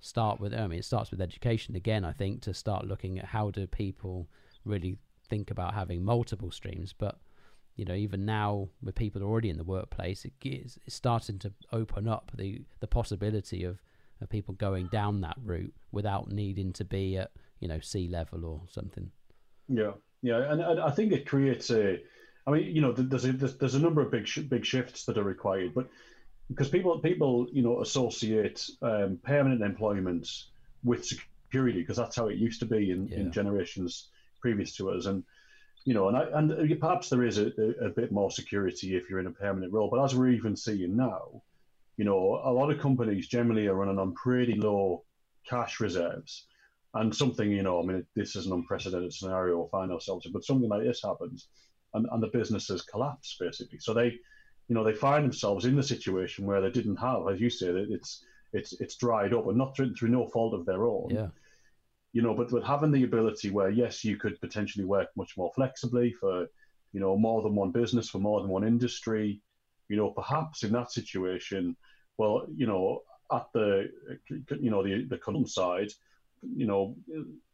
[0.00, 3.24] start with i mean it starts with education again i think to start looking at
[3.24, 4.28] how do people
[4.64, 4.96] really
[5.28, 7.18] think about having multiple streams but
[7.78, 11.52] you know, even now with people already in the workplace, it is, it's starting to
[11.72, 13.78] open up the, the possibility of,
[14.20, 18.62] of people going down that route without needing to be at, you know, C-level or
[18.68, 19.12] something.
[19.68, 22.00] Yeah, yeah, and, and I think it creates a.
[22.46, 25.18] I mean, you know, there's a, there's a number of big sh- big shifts that
[25.18, 25.88] are required, but
[26.48, 30.28] because people people you know associate um, permanent employment
[30.82, 33.18] with security because that's how it used to be in, yeah.
[33.18, 34.08] in generations
[34.40, 35.22] previous to us, and
[35.84, 37.46] you know, and I, and uh, perhaps there is a,
[37.80, 40.96] a, bit more security if you're in a permanent role, but as we're even seeing
[40.96, 41.42] now,
[41.96, 45.04] you know, a lot of companies generally are running on pretty low
[45.48, 46.46] cash reserves.
[46.94, 50.32] And something, you know, I mean, this is an unprecedented scenario we'll find ourselves in,
[50.32, 51.48] but something like this happens
[51.94, 53.78] and, and the businesses collapse basically.
[53.78, 54.18] So they,
[54.68, 57.68] you know, they find themselves in the situation where they didn't have, as you say,
[57.68, 61.08] it's it's it's dried up and not through, through no fault of their own.
[61.10, 61.28] Yeah.
[62.12, 65.52] You know, but with having the ability where yes, you could potentially work much more
[65.54, 66.46] flexibly for,
[66.92, 69.40] you know, more than one business for more than one industry.
[69.88, 71.76] You know, perhaps in that situation,
[72.16, 73.02] well, you know,
[73.32, 73.90] at the
[74.30, 75.88] you know the the consultant side,
[76.42, 76.96] you know,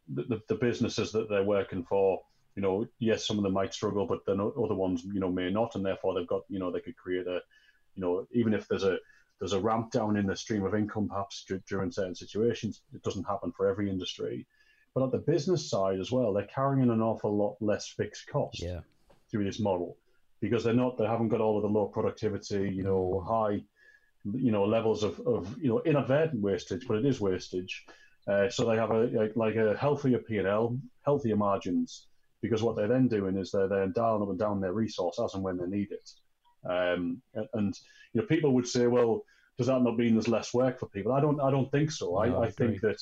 [0.09, 2.21] the, the businesses that they're working for
[2.57, 5.51] you know, yes, some of them might struggle, but then other ones, you know, may
[5.51, 7.41] not, and therefore they've got, you know, they could create a,
[7.97, 8.99] you know, even if there's a
[9.45, 13.25] there's a ramp down in the stream of income perhaps during certain situations, it doesn't
[13.25, 14.47] happen for every industry.
[14.95, 18.63] But at the business side as well, they're carrying an awful lot less fixed cost
[18.63, 18.81] yeah.
[19.31, 19.99] through this model
[20.41, 23.63] because they're not they haven't got all of the low productivity, you know, high,
[24.33, 27.85] you know, levels of, of you know inadvertent wastage, but it is wastage.
[28.27, 32.07] Uh, so they have a, a like a healthier P and L, healthier margins,
[32.41, 35.35] because what they're then doing is they're then dialing up and down their resource as
[35.35, 36.11] and when they need it.
[36.67, 37.21] Um,
[37.53, 37.79] and
[38.15, 39.27] you know, people would say, well,
[39.59, 41.13] does that not mean there's less work for people?
[41.13, 41.41] I don't.
[41.41, 42.11] I don't think so.
[42.11, 43.01] No, I, I, think that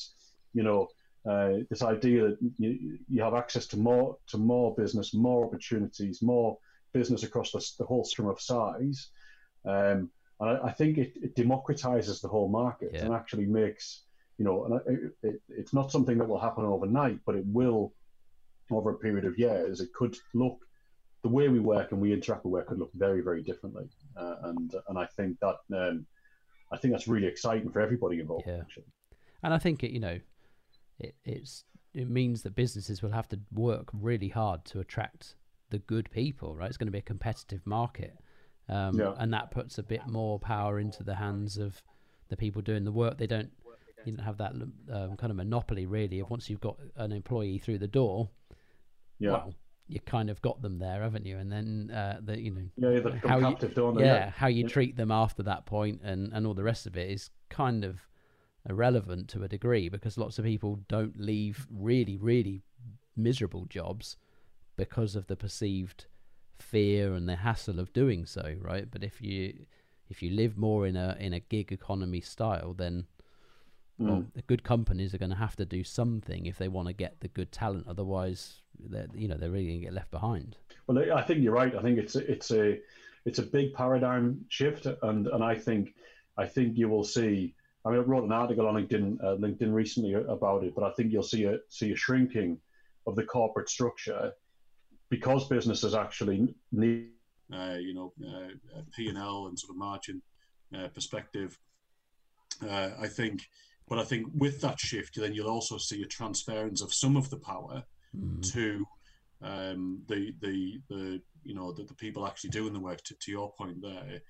[0.52, 0.88] you know
[1.28, 6.22] uh, this idea that you, you have access to more to more business, more opportunities,
[6.22, 6.58] more
[6.92, 9.08] business across the, the whole stream of size.
[9.64, 13.04] Um, and I, I, think it, it, democratizes the whole market yeah.
[13.04, 14.02] and actually makes
[14.38, 17.92] you know, and it, it, it's not something that will happen overnight, but it will
[18.70, 20.58] over a period of years, it could look
[21.22, 23.88] the way we work and we interact with work could look very, very differently.
[24.16, 26.06] Uh, and and I think that um,
[26.72, 28.46] I think that's really exciting for everybody involved.
[28.46, 28.58] Yeah.
[28.60, 28.84] Actually.
[29.42, 30.18] And I think it, you know,
[30.98, 31.64] it, it's
[31.94, 35.34] it means that businesses will have to work really hard to attract
[35.70, 36.56] the good people.
[36.56, 38.16] Right, it's going to be a competitive market,
[38.68, 39.14] um, yeah.
[39.18, 41.82] and that puts a bit more power into the hands of
[42.28, 43.18] the people doing the work.
[43.18, 43.50] They don't
[44.04, 44.52] you don't have that
[44.90, 48.28] um, kind of monopoly really of once you've got an employee through the door
[49.22, 49.30] yeah.
[49.30, 49.54] well,
[49.88, 51.38] you kind of got them there, haven't you?
[51.38, 54.68] And then uh, the you know yeah, how captive, you, yeah, yeah, how you yeah.
[54.68, 58.00] treat them after that point and and all the rest of it is kind of
[58.68, 62.62] irrelevant to a degree because lots of people don't leave really really
[63.16, 64.16] miserable jobs
[64.76, 66.06] because of the perceived
[66.58, 68.90] fear and the hassle of doing so, right?
[68.90, 69.66] But if you
[70.08, 73.06] if you live more in a in a gig economy style, then
[74.02, 74.34] well, mm.
[74.34, 77.20] the good companies are going to have to do something if they want to get
[77.20, 77.86] the good talent.
[77.88, 80.56] Otherwise, they're you know they're really going to get left behind.
[80.86, 81.74] Well, I think you're right.
[81.74, 82.80] I think it's a, it's a
[83.24, 85.94] it's a big paradigm shift, and and I think
[86.36, 87.54] I think you will see.
[87.84, 90.90] I mean, I wrote an article on LinkedIn uh, LinkedIn recently about it, but I
[90.92, 92.58] think you'll see a see a shrinking
[93.06, 94.32] of the corporate structure
[95.08, 97.10] because businesses actually need
[97.52, 100.22] uh, you know uh, P and L and sort of margin
[100.76, 101.58] uh, perspective.
[102.62, 103.48] Uh, I think,
[103.92, 107.28] but I think with that shift, then you'll also see a transference of some of
[107.28, 107.84] the power
[108.18, 108.52] mm.
[108.54, 108.86] to
[109.42, 113.02] um, the the the you know the, the people actually doing the work.
[113.02, 114.22] To, to your point there,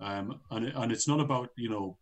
[0.00, 1.96] um, and and it's not about you know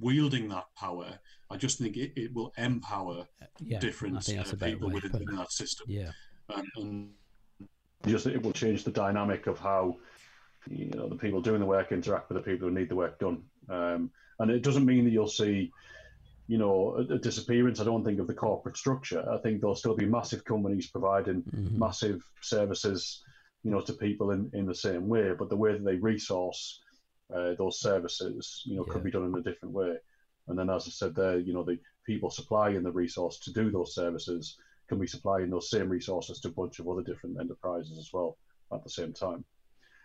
[0.00, 1.16] wielding that power.
[1.48, 5.52] I just think it, it will empower uh, yeah, different uh, people within, within that
[5.52, 5.86] system.
[5.88, 6.10] Yeah,
[6.52, 7.10] um, and
[8.04, 9.98] just it will change the dynamic of how
[10.68, 13.20] you know the people doing the work interact with the people who need the work
[13.20, 13.44] done.
[13.70, 15.70] Um, and it doesn't mean that you'll see
[16.48, 19.24] you know, a, a, disappearance, I don't think, of the corporate structure.
[19.30, 21.78] I think there'll still be massive companies providing mm-hmm.
[21.78, 23.22] massive services,
[23.62, 25.32] you know, to people in, in the same way.
[25.38, 26.80] But the way that they resource
[27.34, 28.92] uh, those services, you know, yeah.
[28.92, 29.96] could be done in a different way.
[30.48, 33.70] And then, as I said there, you know, the people supplying the resource to do
[33.70, 34.56] those services
[34.88, 38.36] can be supplying those same resources to a bunch of other different enterprises as well
[38.72, 39.44] at the same time.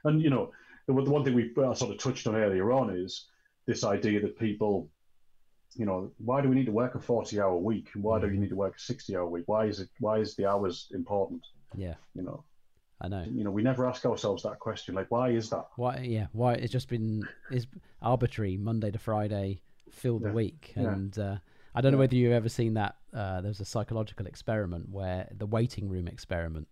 [0.03, 0.51] And, you know,
[0.85, 3.25] the, the one thing we sort of touched on earlier on is
[3.65, 4.89] this idea that people
[5.75, 7.89] you know, why do we need to work a 40 hour week?
[7.95, 8.39] Why do you mm.
[8.39, 9.43] need to work a 60 hour week?
[9.47, 11.45] Why is it, why is the hours important?
[11.75, 11.95] Yeah.
[12.15, 12.43] You know,
[13.01, 13.23] I know.
[13.29, 14.95] You know, we never ask ourselves that question.
[14.95, 15.67] Like, why is that?
[15.75, 15.99] Why?
[15.99, 16.27] Yeah.
[16.31, 16.53] Why?
[16.53, 17.67] It's just been is
[18.01, 19.61] arbitrary Monday to Friday,
[19.91, 20.33] fill the yeah.
[20.33, 21.23] week, and yeah.
[21.23, 21.37] uh,
[21.75, 22.95] I don't know whether you've ever seen that.
[23.13, 26.67] Uh, there's a psychological experiment where the waiting room experiment,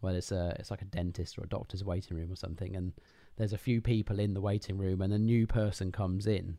[0.00, 2.92] where it's a it's like a dentist or a doctor's waiting room or something, and
[3.36, 6.58] there's a few people in the waiting room, and a new person comes in,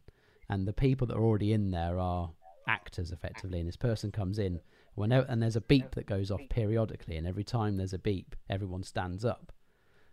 [0.49, 2.31] and the people that are already in there are
[2.67, 3.59] actors effectively.
[3.59, 4.59] And this person comes in
[4.95, 7.17] whenever and there's a beep that goes off periodically.
[7.17, 9.51] And every time there's a beep everyone stands up.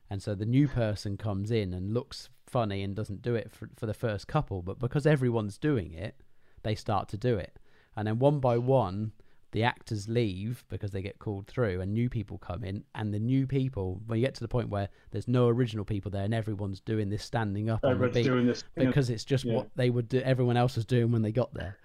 [0.08, 3.70] And so the new person comes in and looks funny and doesn't do it for,
[3.76, 6.16] for the first couple, but because everyone's doing it,
[6.62, 7.58] they start to do it,
[7.96, 9.12] and then one by one,
[9.52, 13.18] the actors leave because they get called through and new people come in and the
[13.18, 16.34] new people when you get to the point where there's no original people there and
[16.34, 19.54] everyone's doing this standing up Everyone's on the beat doing this because it's just yeah.
[19.54, 21.76] what they would do everyone else was doing when they got there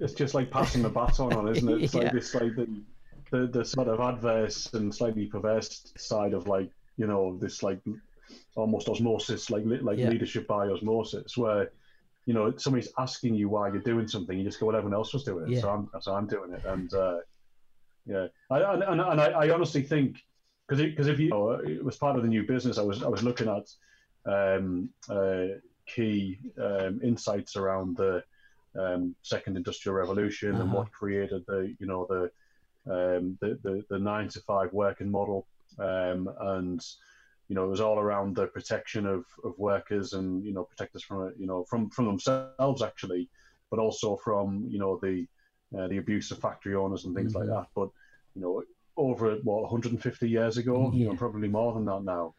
[0.00, 1.82] it's just like passing the baton on, isn't it?
[1.82, 2.00] It's Yeah.
[2.02, 2.82] like this, like the,
[3.30, 7.80] the the sort of adverse and slightly perverse side of like you know this like
[8.54, 10.10] almost osmosis, like like Yeah.
[10.10, 11.72] leadership by osmosis, where
[12.28, 15.12] you know somebody's asking you why you're doing something, you just go, well, everyone else
[15.14, 15.62] was doing it, Yeah.
[15.62, 17.18] so I'm so I'm doing it, and uh,
[18.12, 20.10] yeah, I, and, and, and I, I honestly think
[20.68, 23.08] because because if you know, it was part of the new business, I was I
[23.08, 23.66] was looking at
[24.36, 25.46] um, uh,
[25.94, 28.22] key um, insights around the
[28.78, 30.76] um, second industrial revolution and Uh-huh.
[30.76, 32.22] what created the you know the
[32.96, 35.46] um, the, the the nine to five working model
[35.78, 36.20] um,
[36.56, 36.80] and
[37.48, 40.94] you know it was all around the protection of, of workers and you know protect
[40.96, 43.28] us from you know from from themselves actually
[43.70, 45.26] but also from you know the
[45.78, 47.40] uh, the abuse of factory owners and things Mhm.
[47.40, 47.66] like that.
[47.74, 47.90] But
[48.34, 48.62] you know
[48.96, 50.90] over what 150 years ago?
[50.94, 52.34] You know probably more than that now.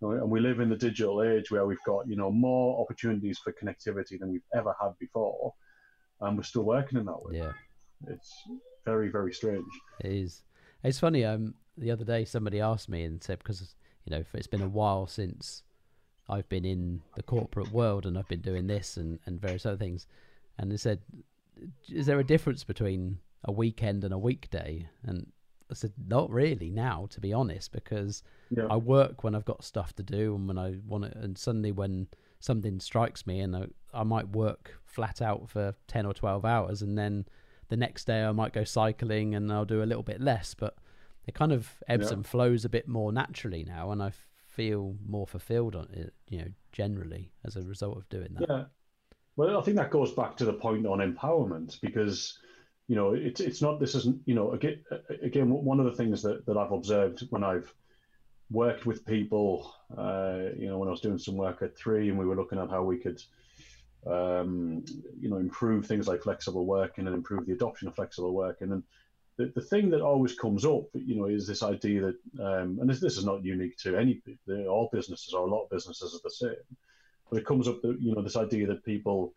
[0.00, 3.52] And we live in the digital age where we've got you know more opportunities for
[3.52, 5.54] connectivity than we've ever had before
[6.20, 7.38] and we're still working in that way.
[7.38, 7.52] Yeah.
[8.08, 8.32] It's
[8.84, 9.64] very very strange.
[10.00, 10.42] It is.
[10.82, 11.24] It's funny.
[11.24, 14.68] Um, the other day somebody asked me and said because you know it's been a
[14.68, 15.62] while since
[16.28, 19.76] I've been in the corporate world and I've been doing this and and various other
[19.76, 20.06] things,
[20.58, 21.00] and they said,
[21.88, 25.32] "Is there a difference between a weekend and a weekday?" And
[25.70, 28.66] I said, "Not really now, to be honest, because yeah.
[28.70, 31.72] I work when I've got stuff to do and when I want to, and suddenly
[31.72, 32.08] when
[32.40, 36.82] something strikes me and I, I might work flat out for 10 or 12 hours
[36.82, 37.24] and then
[37.68, 40.76] the next day I might go cycling and I'll do a little bit less, but
[41.26, 42.14] it kind of ebbs Yeah.
[42.14, 44.12] and flows a bit more naturally now and I
[44.48, 48.46] feel more fulfilled on it, you know, generally as a result of doing that.
[48.48, 48.64] Yeah.
[49.36, 52.38] Well, I think that goes back to the point on empowerment because,
[52.86, 54.82] you know, it's it's not this isn't you know again
[55.22, 57.72] again one of the things that, that I've observed when I've
[58.50, 62.18] worked with people, uh, you know, when I was doing some work at three and
[62.18, 63.22] we were looking at how we could,
[64.06, 64.84] um,
[65.18, 68.82] you know, improve things like flexible working and improve the adoption of flexible working and.
[69.38, 72.88] The, the thing that always comes up, you know, is this idea that, um, and
[72.88, 74.20] this, this is not unique to any,
[74.68, 76.76] all businesses or a lot of businesses are the same,
[77.32, 79.32] but it comes up that you know this idea that people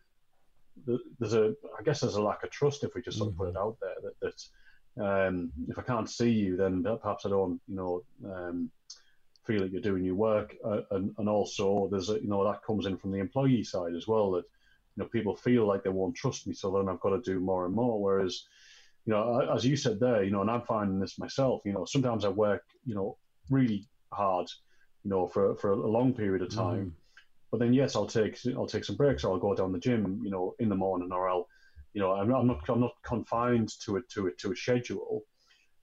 [0.84, 3.36] th- there's a I guess there's a lack of trust if we just sort of
[3.38, 4.20] put it out there that
[4.96, 8.70] that um, if I can't see you then perhaps I don't you know um,
[9.46, 12.62] feel that you're doing your work uh, and and also there's a, you know that
[12.62, 14.44] comes in from the employee side as well that
[14.96, 17.40] you know people feel like they won't trust me so then I've got to do
[17.40, 18.44] more and more whereas
[19.06, 21.84] you know as you said there you know and I'm finding this myself you know
[21.84, 23.16] sometimes I work you know
[23.50, 24.48] really hard
[25.04, 26.92] you know for for a long period of time Mm.
[27.50, 30.20] but then yes, I'll take I'll take some breaks, or I'll go down the gym,
[30.24, 31.46] you know, in the morning, or I'll,
[31.94, 34.56] you know, I'm not I'm not, I'm not confined to it to it to a
[34.56, 35.22] schedule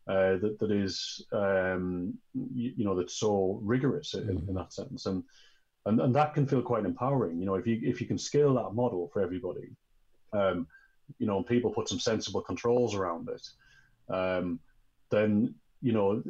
[0.08, 5.06] uh, that that is, um, you, you know, that's so rigorous in, in that sense,
[5.06, 5.24] and,
[5.86, 7.40] and and that can feel quite empowering.
[7.40, 9.70] You know, if you if you can scale that model for everybody,
[10.34, 10.68] um,
[11.20, 14.60] you know, and people put some sensible controls around it, um,
[15.10, 16.24] then you know,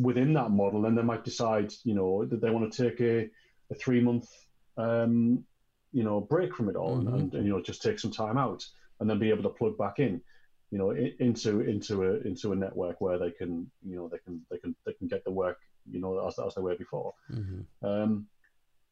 [0.00, 3.28] within that model, then they might decide, you know, that they want to take a,
[3.72, 4.28] a three month
[4.76, 5.44] um,
[5.92, 7.14] you know, break from it all Mhm.
[7.14, 8.64] and, and, you know, just take some time out
[9.00, 10.22] and then be able to plug back in,
[10.70, 14.46] you know, into into a into a network where they can, you know, they can
[14.50, 15.58] they can they can get the work,
[15.90, 17.14] you know, as, as they were before.
[17.28, 18.28] hmm Um,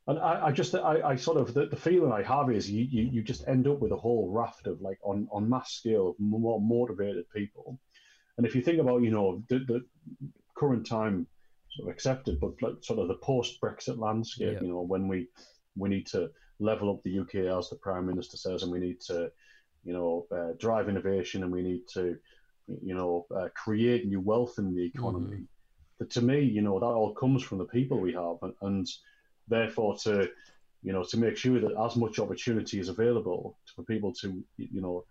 [0.08, 2.84] and I, I just I, I sort of the, the feeling I have is you,
[2.84, 6.08] you you just end up with a whole raft of like on on mass scale
[6.10, 7.78] of more motivated people.
[8.38, 9.84] And if you think about, you know, the, the
[10.56, 11.26] current time
[11.70, 14.60] sort of accepted, but like sort of the post Brexit landscape, Yeah.
[14.62, 15.28] you know, when we
[15.76, 19.00] we need to level up the UK as the Prime Minister says, and we need
[19.08, 19.30] to,
[19.84, 22.16] you know, uh, drive innovation, and we need to,
[22.82, 25.44] you know, uh, create new wealth in the economy.
[25.98, 28.86] That to me, you know, that all comes from the people we have, and, and
[29.48, 30.28] therefore to,
[30.82, 34.80] you know, to make sure that as much opportunity is available for people to, you
[34.80, 35.04] know,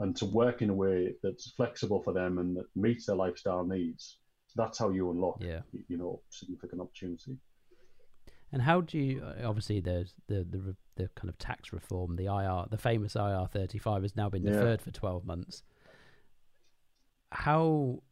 [0.00, 3.64] and to work in a way that's flexible for them and that meets their lifestyle
[3.64, 4.18] needs.
[4.56, 5.60] That's how you unlock, Yeah.
[5.88, 7.38] you know, significant opportunity.
[8.50, 9.22] And how do you?
[9.22, 13.46] uh, Obviously, there's the the the kind of tax reform, the IR, the famous IR
[13.50, 14.50] thirty five has now been Yeah.
[14.52, 15.62] deferred for twelve months.
[17.30, 18.02] How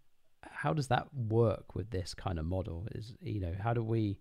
[0.42, 2.88] how does that work with this kind of model?
[2.92, 4.18] Is you know how do we?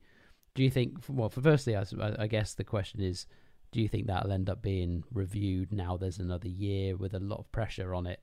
[0.60, 0.97] Do you think?
[1.07, 3.28] Well, for firstly, I guess the question is,
[3.72, 5.95] do you think that'll end up being reviewed now?
[5.95, 8.22] There's another year with a lot of pressure on it,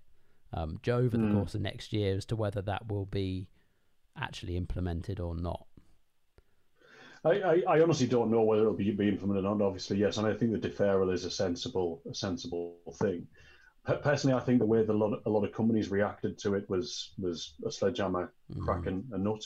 [0.53, 1.33] um, j- over the Mm.
[1.33, 3.49] course of next year as to whether that will be
[4.17, 5.67] actually implemented or not.
[7.25, 9.65] I, I, honestly don't know whether it'll be, be implemented or not.
[9.65, 13.27] Obviously, yes, and I think the deferral is a sensible a sensible thing.
[14.03, 16.53] Personally, I think the way that a lot of, a lot of companies reacted to
[16.53, 18.63] it was was a sledgehammer mm-hmm.
[18.63, 19.43] cracking a nut.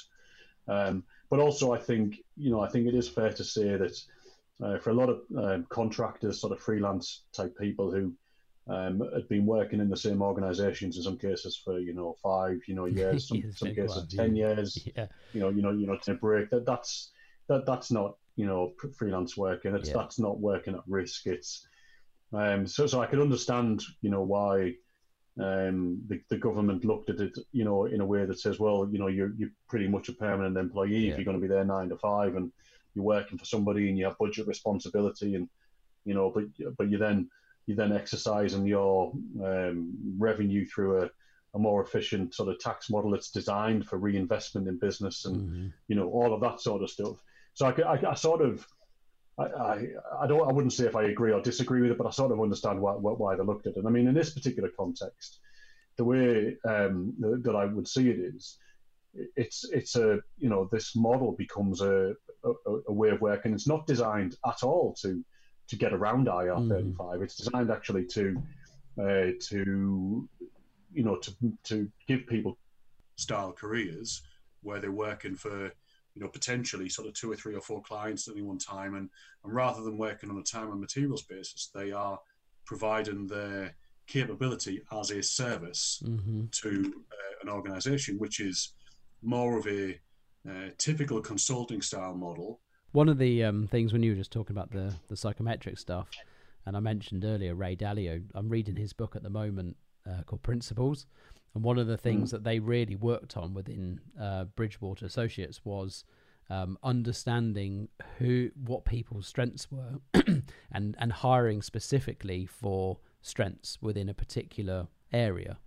[0.66, 3.97] Um, but also, I think you know I think it is fair to say that
[4.62, 8.12] uh, for a lot of um, contractors, sort of freelance type people who
[8.68, 12.59] um, had been working in the same organisations in some cases for you know five
[12.66, 14.76] you know years, some, some cases ten years.
[14.97, 15.07] Yeah.
[15.33, 17.12] You know, you know, you know, to break that that's
[17.47, 19.97] that that's not you know freelance work, and it's yeah.
[19.97, 21.26] that's not working at risk.
[21.26, 21.66] It's
[22.33, 24.74] um, so so I can understand you know why
[25.43, 28.88] um, the, the government looked at it you know in a way that says well
[28.91, 31.12] you know you're you're pretty much a permanent employee yeah.
[31.12, 32.53] if you're going to be there nine to five and
[32.95, 35.49] you're working for somebody and you have budget responsibility and
[36.05, 36.45] you know but
[36.76, 37.28] but you then
[37.66, 39.12] you then exercising your
[39.45, 41.11] um, revenue through a,
[41.55, 45.66] a more efficient sort of tax model that's designed for reinvestment in business and mm-hmm.
[45.88, 47.16] you know all of that sort of stuff
[47.55, 48.66] so I, I, I sort of,
[49.41, 49.86] I, I,
[50.22, 52.32] I, don't, I wouldn't say if I agree or disagree with it, but I sort
[52.32, 53.84] of understand why, why they looked at it.
[53.86, 55.41] I mean, in this particular context,
[55.97, 58.59] the way um, that I would see it is,
[59.36, 62.14] it's it's a you know this model becomes a,
[62.45, 62.53] a,
[62.88, 63.53] a way of working.
[63.53, 65.24] It's not designed at all to
[65.68, 67.18] to get around IR thirty five.
[67.18, 67.22] Mm.
[67.24, 68.43] It's designed actually to
[69.01, 70.28] uh, to
[70.93, 71.34] you know to
[71.64, 72.57] to give people
[73.16, 74.22] style careers
[74.62, 75.72] where they're working for
[76.15, 78.95] you know, potentially sort of two or three or four clients at any one time.
[78.95, 79.09] And,
[79.45, 82.19] and rather than working on a time and materials basis, they are
[82.65, 83.75] providing their
[84.07, 86.47] capability as a service mm-hmm.
[86.51, 88.73] to uh, an organization, which is
[89.23, 89.99] more of a
[90.49, 92.61] uh, typical consulting style model.
[92.93, 96.09] One of the um, things when you were just talking about the, the psychometric stuff,
[96.67, 99.77] and I mentioned earlier Ray Dalio, I'm reading his book at the moment
[100.09, 101.07] uh, called Principles.
[101.55, 102.33] And one of the things mm.
[102.33, 106.05] that they really worked on within uh, Bridgewater Associates was
[106.49, 107.89] um, understanding
[108.19, 110.01] who, what people's strengths were,
[110.73, 115.59] and and hiring specifically for strengths within a particular area.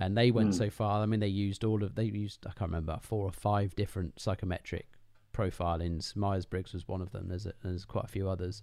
[0.00, 0.58] And they went mm.
[0.58, 1.02] so far.
[1.02, 4.20] I mean, they used all of they used I can't remember four or five different
[4.20, 4.86] psychometric
[5.32, 6.14] profilings.
[6.16, 7.28] Myers Briggs was one of them.
[7.28, 8.62] There's a, there's quite a few others,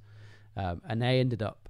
[0.55, 1.64] um, and they ended up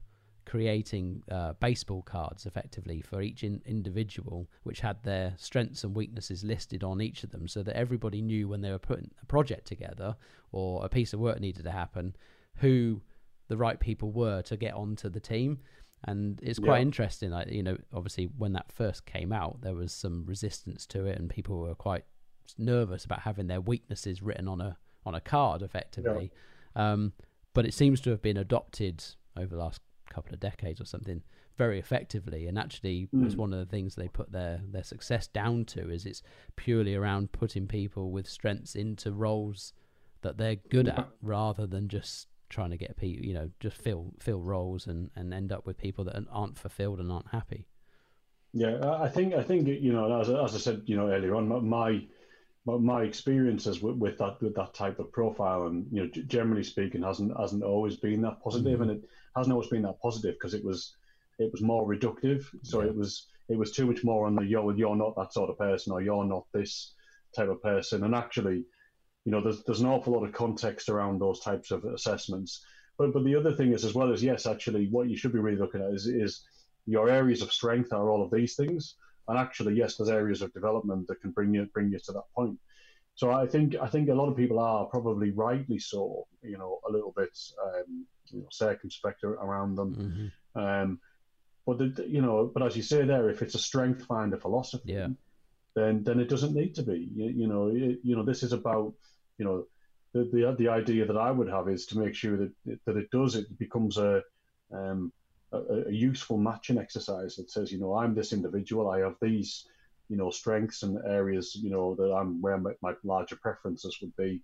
[0.56, 6.46] creating uh, baseball cards effectively for each in- individual, which had their strengths and weaknesses
[6.46, 9.68] listed on each of them, so that everybody knew when they were putting a project
[9.68, 10.16] together
[10.54, 12.16] or a piece of work needed to happen,
[12.56, 13.02] who
[13.50, 15.60] the right people were to get onto the team.
[16.06, 16.84] And it's quite yeah.
[16.84, 17.32] interesting.
[17.32, 21.20] Like, you know, obviously when that first came out, there was some resistance to it,
[21.20, 22.06] and people were quite
[22.58, 26.32] nervous about having their weaknesses written on a on a card, effectively.
[26.78, 26.94] Yeah.
[26.94, 27.12] Um,
[27.54, 29.04] but it seems to have been adopted
[29.38, 31.22] over the last couple of decades or something
[31.58, 33.24] very effectively and actually mm.
[33.24, 36.22] was one of the things they put their their success down to is it's
[36.56, 39.74] purely around putting people with strengths into roles
[40.22, 41.00] that they're good yeah.
[41.00, 45.10] at rather than just trying to get people you know just fill fill roles and
[45.16, 47.66] and end up with people that aren't fulfilled and aren't happy
[48.54, 51.68] yeah i think i think you know as, as i said you know earlier on
[51.68, 52.02] my
[52.66, 57.04] my experiences with, with that with that type of profile and you know generally speaking
[57.04, 58.90] hasn't hasn't always been that positive mm-hmm.
[58.90, 60.96] and it hasn't always been that positive because it was
[61.40, 62.46] it was more reductive.
[62.64, 62.90] So yeah.
[62.90, 65.58] it was it was too much more on the you're you're not that sort of
[65.58, 66.94] person or you're not this
[67.36, 68.04] type of person.
[68.04, 68.66] And actually,
[69.26, 72.66] you know, there's there's an awful lot of context around those types of assessments.
[72.98, 75.40] But but the other thing is as well as yes, actually, what you should be
[75.40, 76.44] really looking at is is
[76.86, 78.96] your areas of strength are all of these things.
[79.28, 82.32] And actually, yes, there's areas of development that can bring you bring you to that
[82.36, 82.58] point.
[83.16, 86.80] So I think I think a lot of people are probably rightly so, you know,
[86.88, 89.96] a little bit um, you know, circumspect around them.
[89.96, 90.60] Mm-hmm.
[90.60, 91.00] Um,
[91.66, 94.94] but the, you know, but as you say there, if it's a strength finder philosophy,
[94.94, 95.08] yeah.
[95.76, 97.10] then then it doesn't need to be.
[97.16, 98.94] You, you know, it, you know, this is about
[99.38, 99.66] you know
[100.14, 103.10] the, the the idea that I would have is to make sure that that it
[103.12, 104.22] does it becomes a
[104.72, 105.12] um,
[105.52, 109.68] a, a, useful matching exercise that says, you know, I'm this individual, I have these,
[110.10, 114.16] you know, strengths and areas, you know, that I'm where my, my larger preferences would
[114.16, 114.42] be,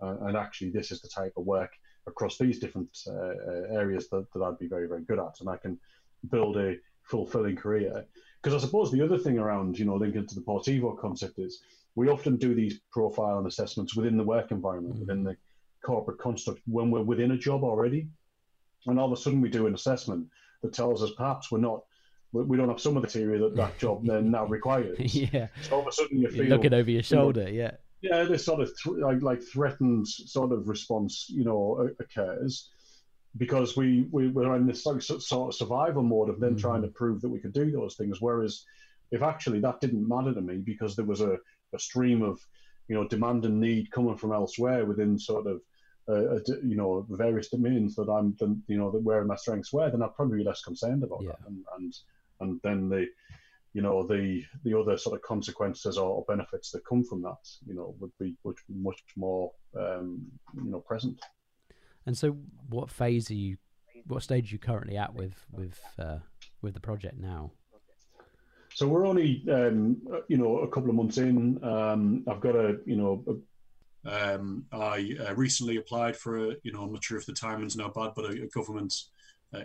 [0.00, 1.72] uh, and actually this is the type of work
[2.06, 3.34] across these different uh, uh,
[3.70, 5.40] areas that, that I'd be very, very good at.
[5.40, 5.78] And I can
[6.30, 8.04] build a fulfilling career.
[8.42, 11.60] Because I suppose the other thing around, you know, linking to the Portivo concept is
[11.94, 15.06] we often do these profile and assessments within the work environment, mm-hmm.
[15.06, 15.36] within the
[15.84, 18.08] corporate construct, when we're within a job already.
[18.86, 20.26] And all of a sudden we do an assessment
[20.62, 21.82] that tells us perhaps we're not
[22.32, 24.98] we don't have some of the theory that that job then now requires.
[25.14, 25.48] yeah.
[25.62, 27.42] So all of a sudden you feel You're looking over your shoulder.
[27.42, 27.70] You know, yeah
[28.02, 32.70] yeah, this sort of th- like like threatened sort of response, you know, occurs
[33.36, 36.58] because we, we we're in this sort of survival mode of then mm-hmm.
[36.58, 38.20] trying to prove that we could do those things.
[38.20, 38.64] Whereas
[39.10, 41.36] if actually that didn't matter to me because there was a,
[41.74, 42.40] a stream of
[42.88, 45.60] you know demand and need coming from elsewhere within sort of
[46.08, 48.34] uh, you know various domains that I'm
[48.66, 51.32] you know that where my strengths were, then I'd probably be less concerned about yeah.
[51.32, 51.48] that.
[51.48, 51.94] And, and
[52.40, 53.06] and then the
[53.72, 57.74] you know the the other sort of consequences or, benefits that come from that you
[57.74, 61.20] know would be much much more um, you know present.
[62.06, 62.36] And so,
[62.68, 63.56] what phase are you?
[64.06, 66.18] What stage are you currently at with with uh,
[66.62, 67.52] with the project now?
[68.74, 71.62] So we're only, um, you know, a couple of months in.
[71.64, 73.24] Um, I've got a, you know,
[74.06, 77.32] a, um, I uh, recently applied for a, you know, I'm not sure if the
[77.32, 78.94] timing's now bad, but a, a government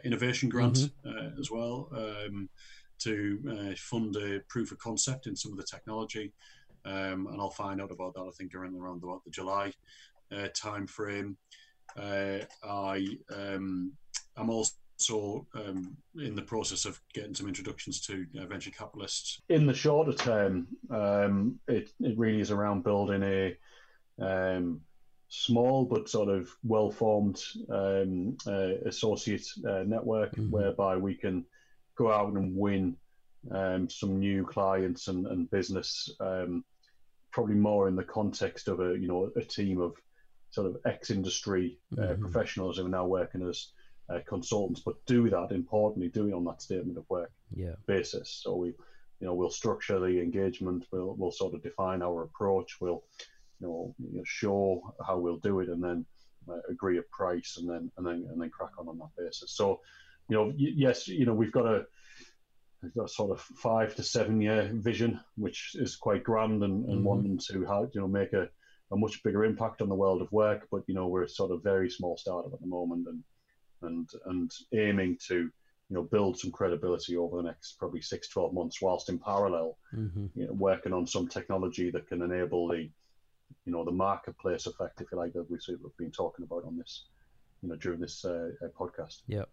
[0.03, 1.09] innovation grant mm-hmm.
[1.09, 2.49] uh, as well um,
[2.99, 6.33] to uh, fund a proof of concept in some of the technology.
[6.86, 9.73] Um, and I'll find out about that, I think, around around about the July
[10.31, 11.38] uh, time frame.
[11.97, 13.93] Uh, I um,
[14.38, 19.65] I'm also um, in the process of getting some introductions to uh, venture capitalists in
[19.65, 23.57] the shorter term um, it, it really is around building a
[24.21, 24.81] um,
[25.36, 30.51] small but sort of well formed um, uh, associate uh, network mm-hmm.
[30.51, 31.45] whereby we can
[31.95, 32.95] go out and win
[33.51, 36.63] um, some new clients and, and business um,
[37.31, 39.93] probably more in the context of a you know a team of
[40.51, 42.21] sort of ex industry uh, mm-hmm.
[42.21, 43.67] professionals who are now working as
[44.09, 47.73] uh, consultants, but do that importantly, do it on that statement of work yeah.
[47.88, 48.29] basis.
[48.43, 50.86] So we, you know, we'll structure the engagement.
[50.91, 52.79] We'll we'll sort of define our approach.
[52.79, 53.03] We'll,
[53.60, 56.06] you know, you know show how we'll do it, and then
[56.49, 59.56] uh, agree a price, and then and then and then crack on on that basis.
[59.56, 59.82] So,
[60.30, 61.86] you know, yes, you know, we've got a
[63.01, 67.03] a sort of five to seven year vision, which is quite grand and, and mm-hmm.
[67.03, 68.47] wanting to have, you know make a,
[68.91, 70.68] a much bigger impact on the world of work.
[70.72, 73.24] But you know we're sort of very small startup at the moment, and
[73.82, 75.36] and and aiming to
[75.89, 79.78] you know build some credibility over the next probably six 12 months whilst in parallel
[79.93, 80.26] mm-hmm.
[80.34, 82.89] you know, working on some technology that can enable the
[83.66, 85.60] you know the marketplace effect if you like that we've,
[85.98, 87.06] been talking about on this
[87.62, 89.22] you know during this uh, uh, podcast.
[89.28, 89.50] Yep.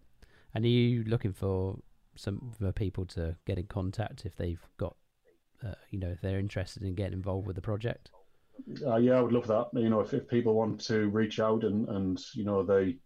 [0.54, 1.78] And are you looking for
[2.14, 4.96] some for people to get in contact if they've got
[5.64, 8.10] uh, you know if they're interested in getting involved with the project?
[8.86, 9.68] Uh, yeah i would love that.
[9.72, 12.98] You know if, if people want to reach out and and you know they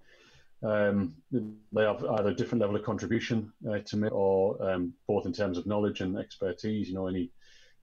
[0.63, 5.27] um, they have either a different level of contribution uh, to me, or um, both
[5.27, 6.89] in terms of knowledge and expertise.
[6.89, 7.31] You know, any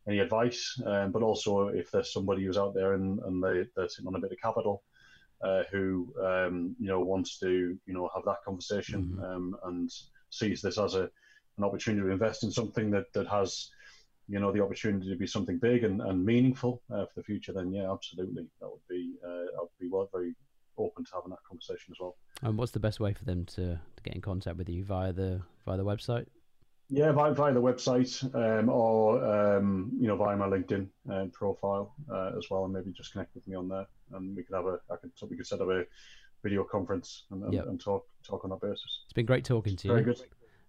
[0.07, 3.89] any advice, um, but also if there's somebody who's out there and, and they, they're
[3.89, 4.83] sitting on a bit of capital,
[5.43, 9.23] uh, who um, you know wants to you know have that conversation mm-hmm.
[9.23, 9.91] Um, and
[10.29, 11.09] sees this as a
[11.57, 13.69] an opportunity to invest in something that that has
[14.27, 17.53] you know the opportunity to be something big and, and meaningful uh, for the future,
[17.53, 20.33] then yeah, absolutely, that would be uh, I would be well, very
[20.77, 22.15] open to having that conversation as well.
[22.41, 25.13] And what's the best way for them to, to get in contact with you via
[25.13, 26.25] the via the website?
[26.89, 29.82] Yeah, via, via the website um, or um,
[30.17, 33.55] know via my LinkedIn uh, profile uh, as well, and maybe just connect with me
[33.55, 35.83] on there, and we could have a I could we could set up a
[36.43, 37.67] video conference and, and, yep.
[37.67, 38.83] and talk talk on that basis.
[39.05, 39.93] It's been great talking to you.
[39.93, 40.21] Very good.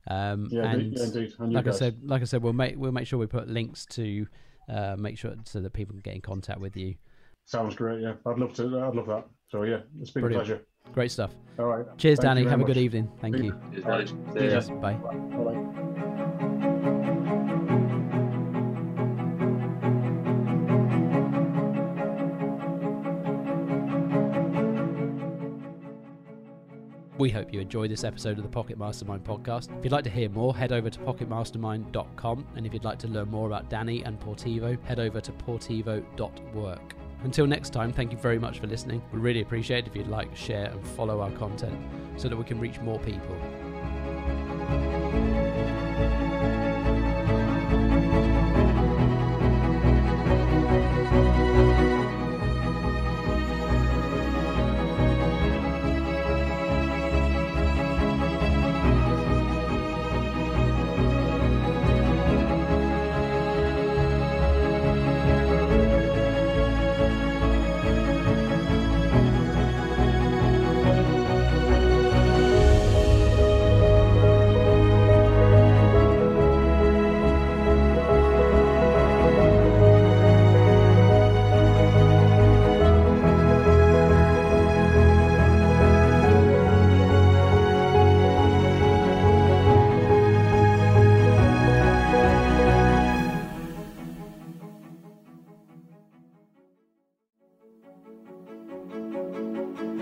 [0.06, 1.32] Um, yeah, and yeah, indeed.
[1.38, 1.76] And like guys.
[1.76, 4.26] I said, like I said, we'll make we'll make sure we put links to
[4.68, 6.94] uh, make sure so that people can get in contact with you.
[7.46, 8.00] Sounds great.
[8.00, 8.62] Yeah, I'd love to.
[8.62, 9.26] I'd love that.
[9.48, 10.44] So yeah, it's been Brilliant.
[10.44, 10.66] a pleasure.
[10.92, 11.34] Great stuff.
[11.58, 11.86] All right.
[11.96, 12.48] Cheers, Thank Danny.
[12.48, 12.70] Have much.
[12.70, 13.10] a good evening.
[13.20, 13.58] Thank you.
[13.72, 14.70] Cheers, Cheers.
[14.70, 14.94] Bye.
[14.94, 15.83] Bye.
[27.24, 29.74] We hope you enjoyed this episode of the Pocket Mastermind podcast.
[29.78, 32.46] If you'd like to hear more, head over to pocketmastermind.com.
[32.54, 36.94] And if you'd like to learn more about Danny and Portivo, head over to portivo.work.
[37.22, 39.00] Until next time, thank you very much for listening.
[39.10, 41.80] We really appreciate it if you'd like, share, and follow our content
[42.18, 43.73] so that we can reach more people.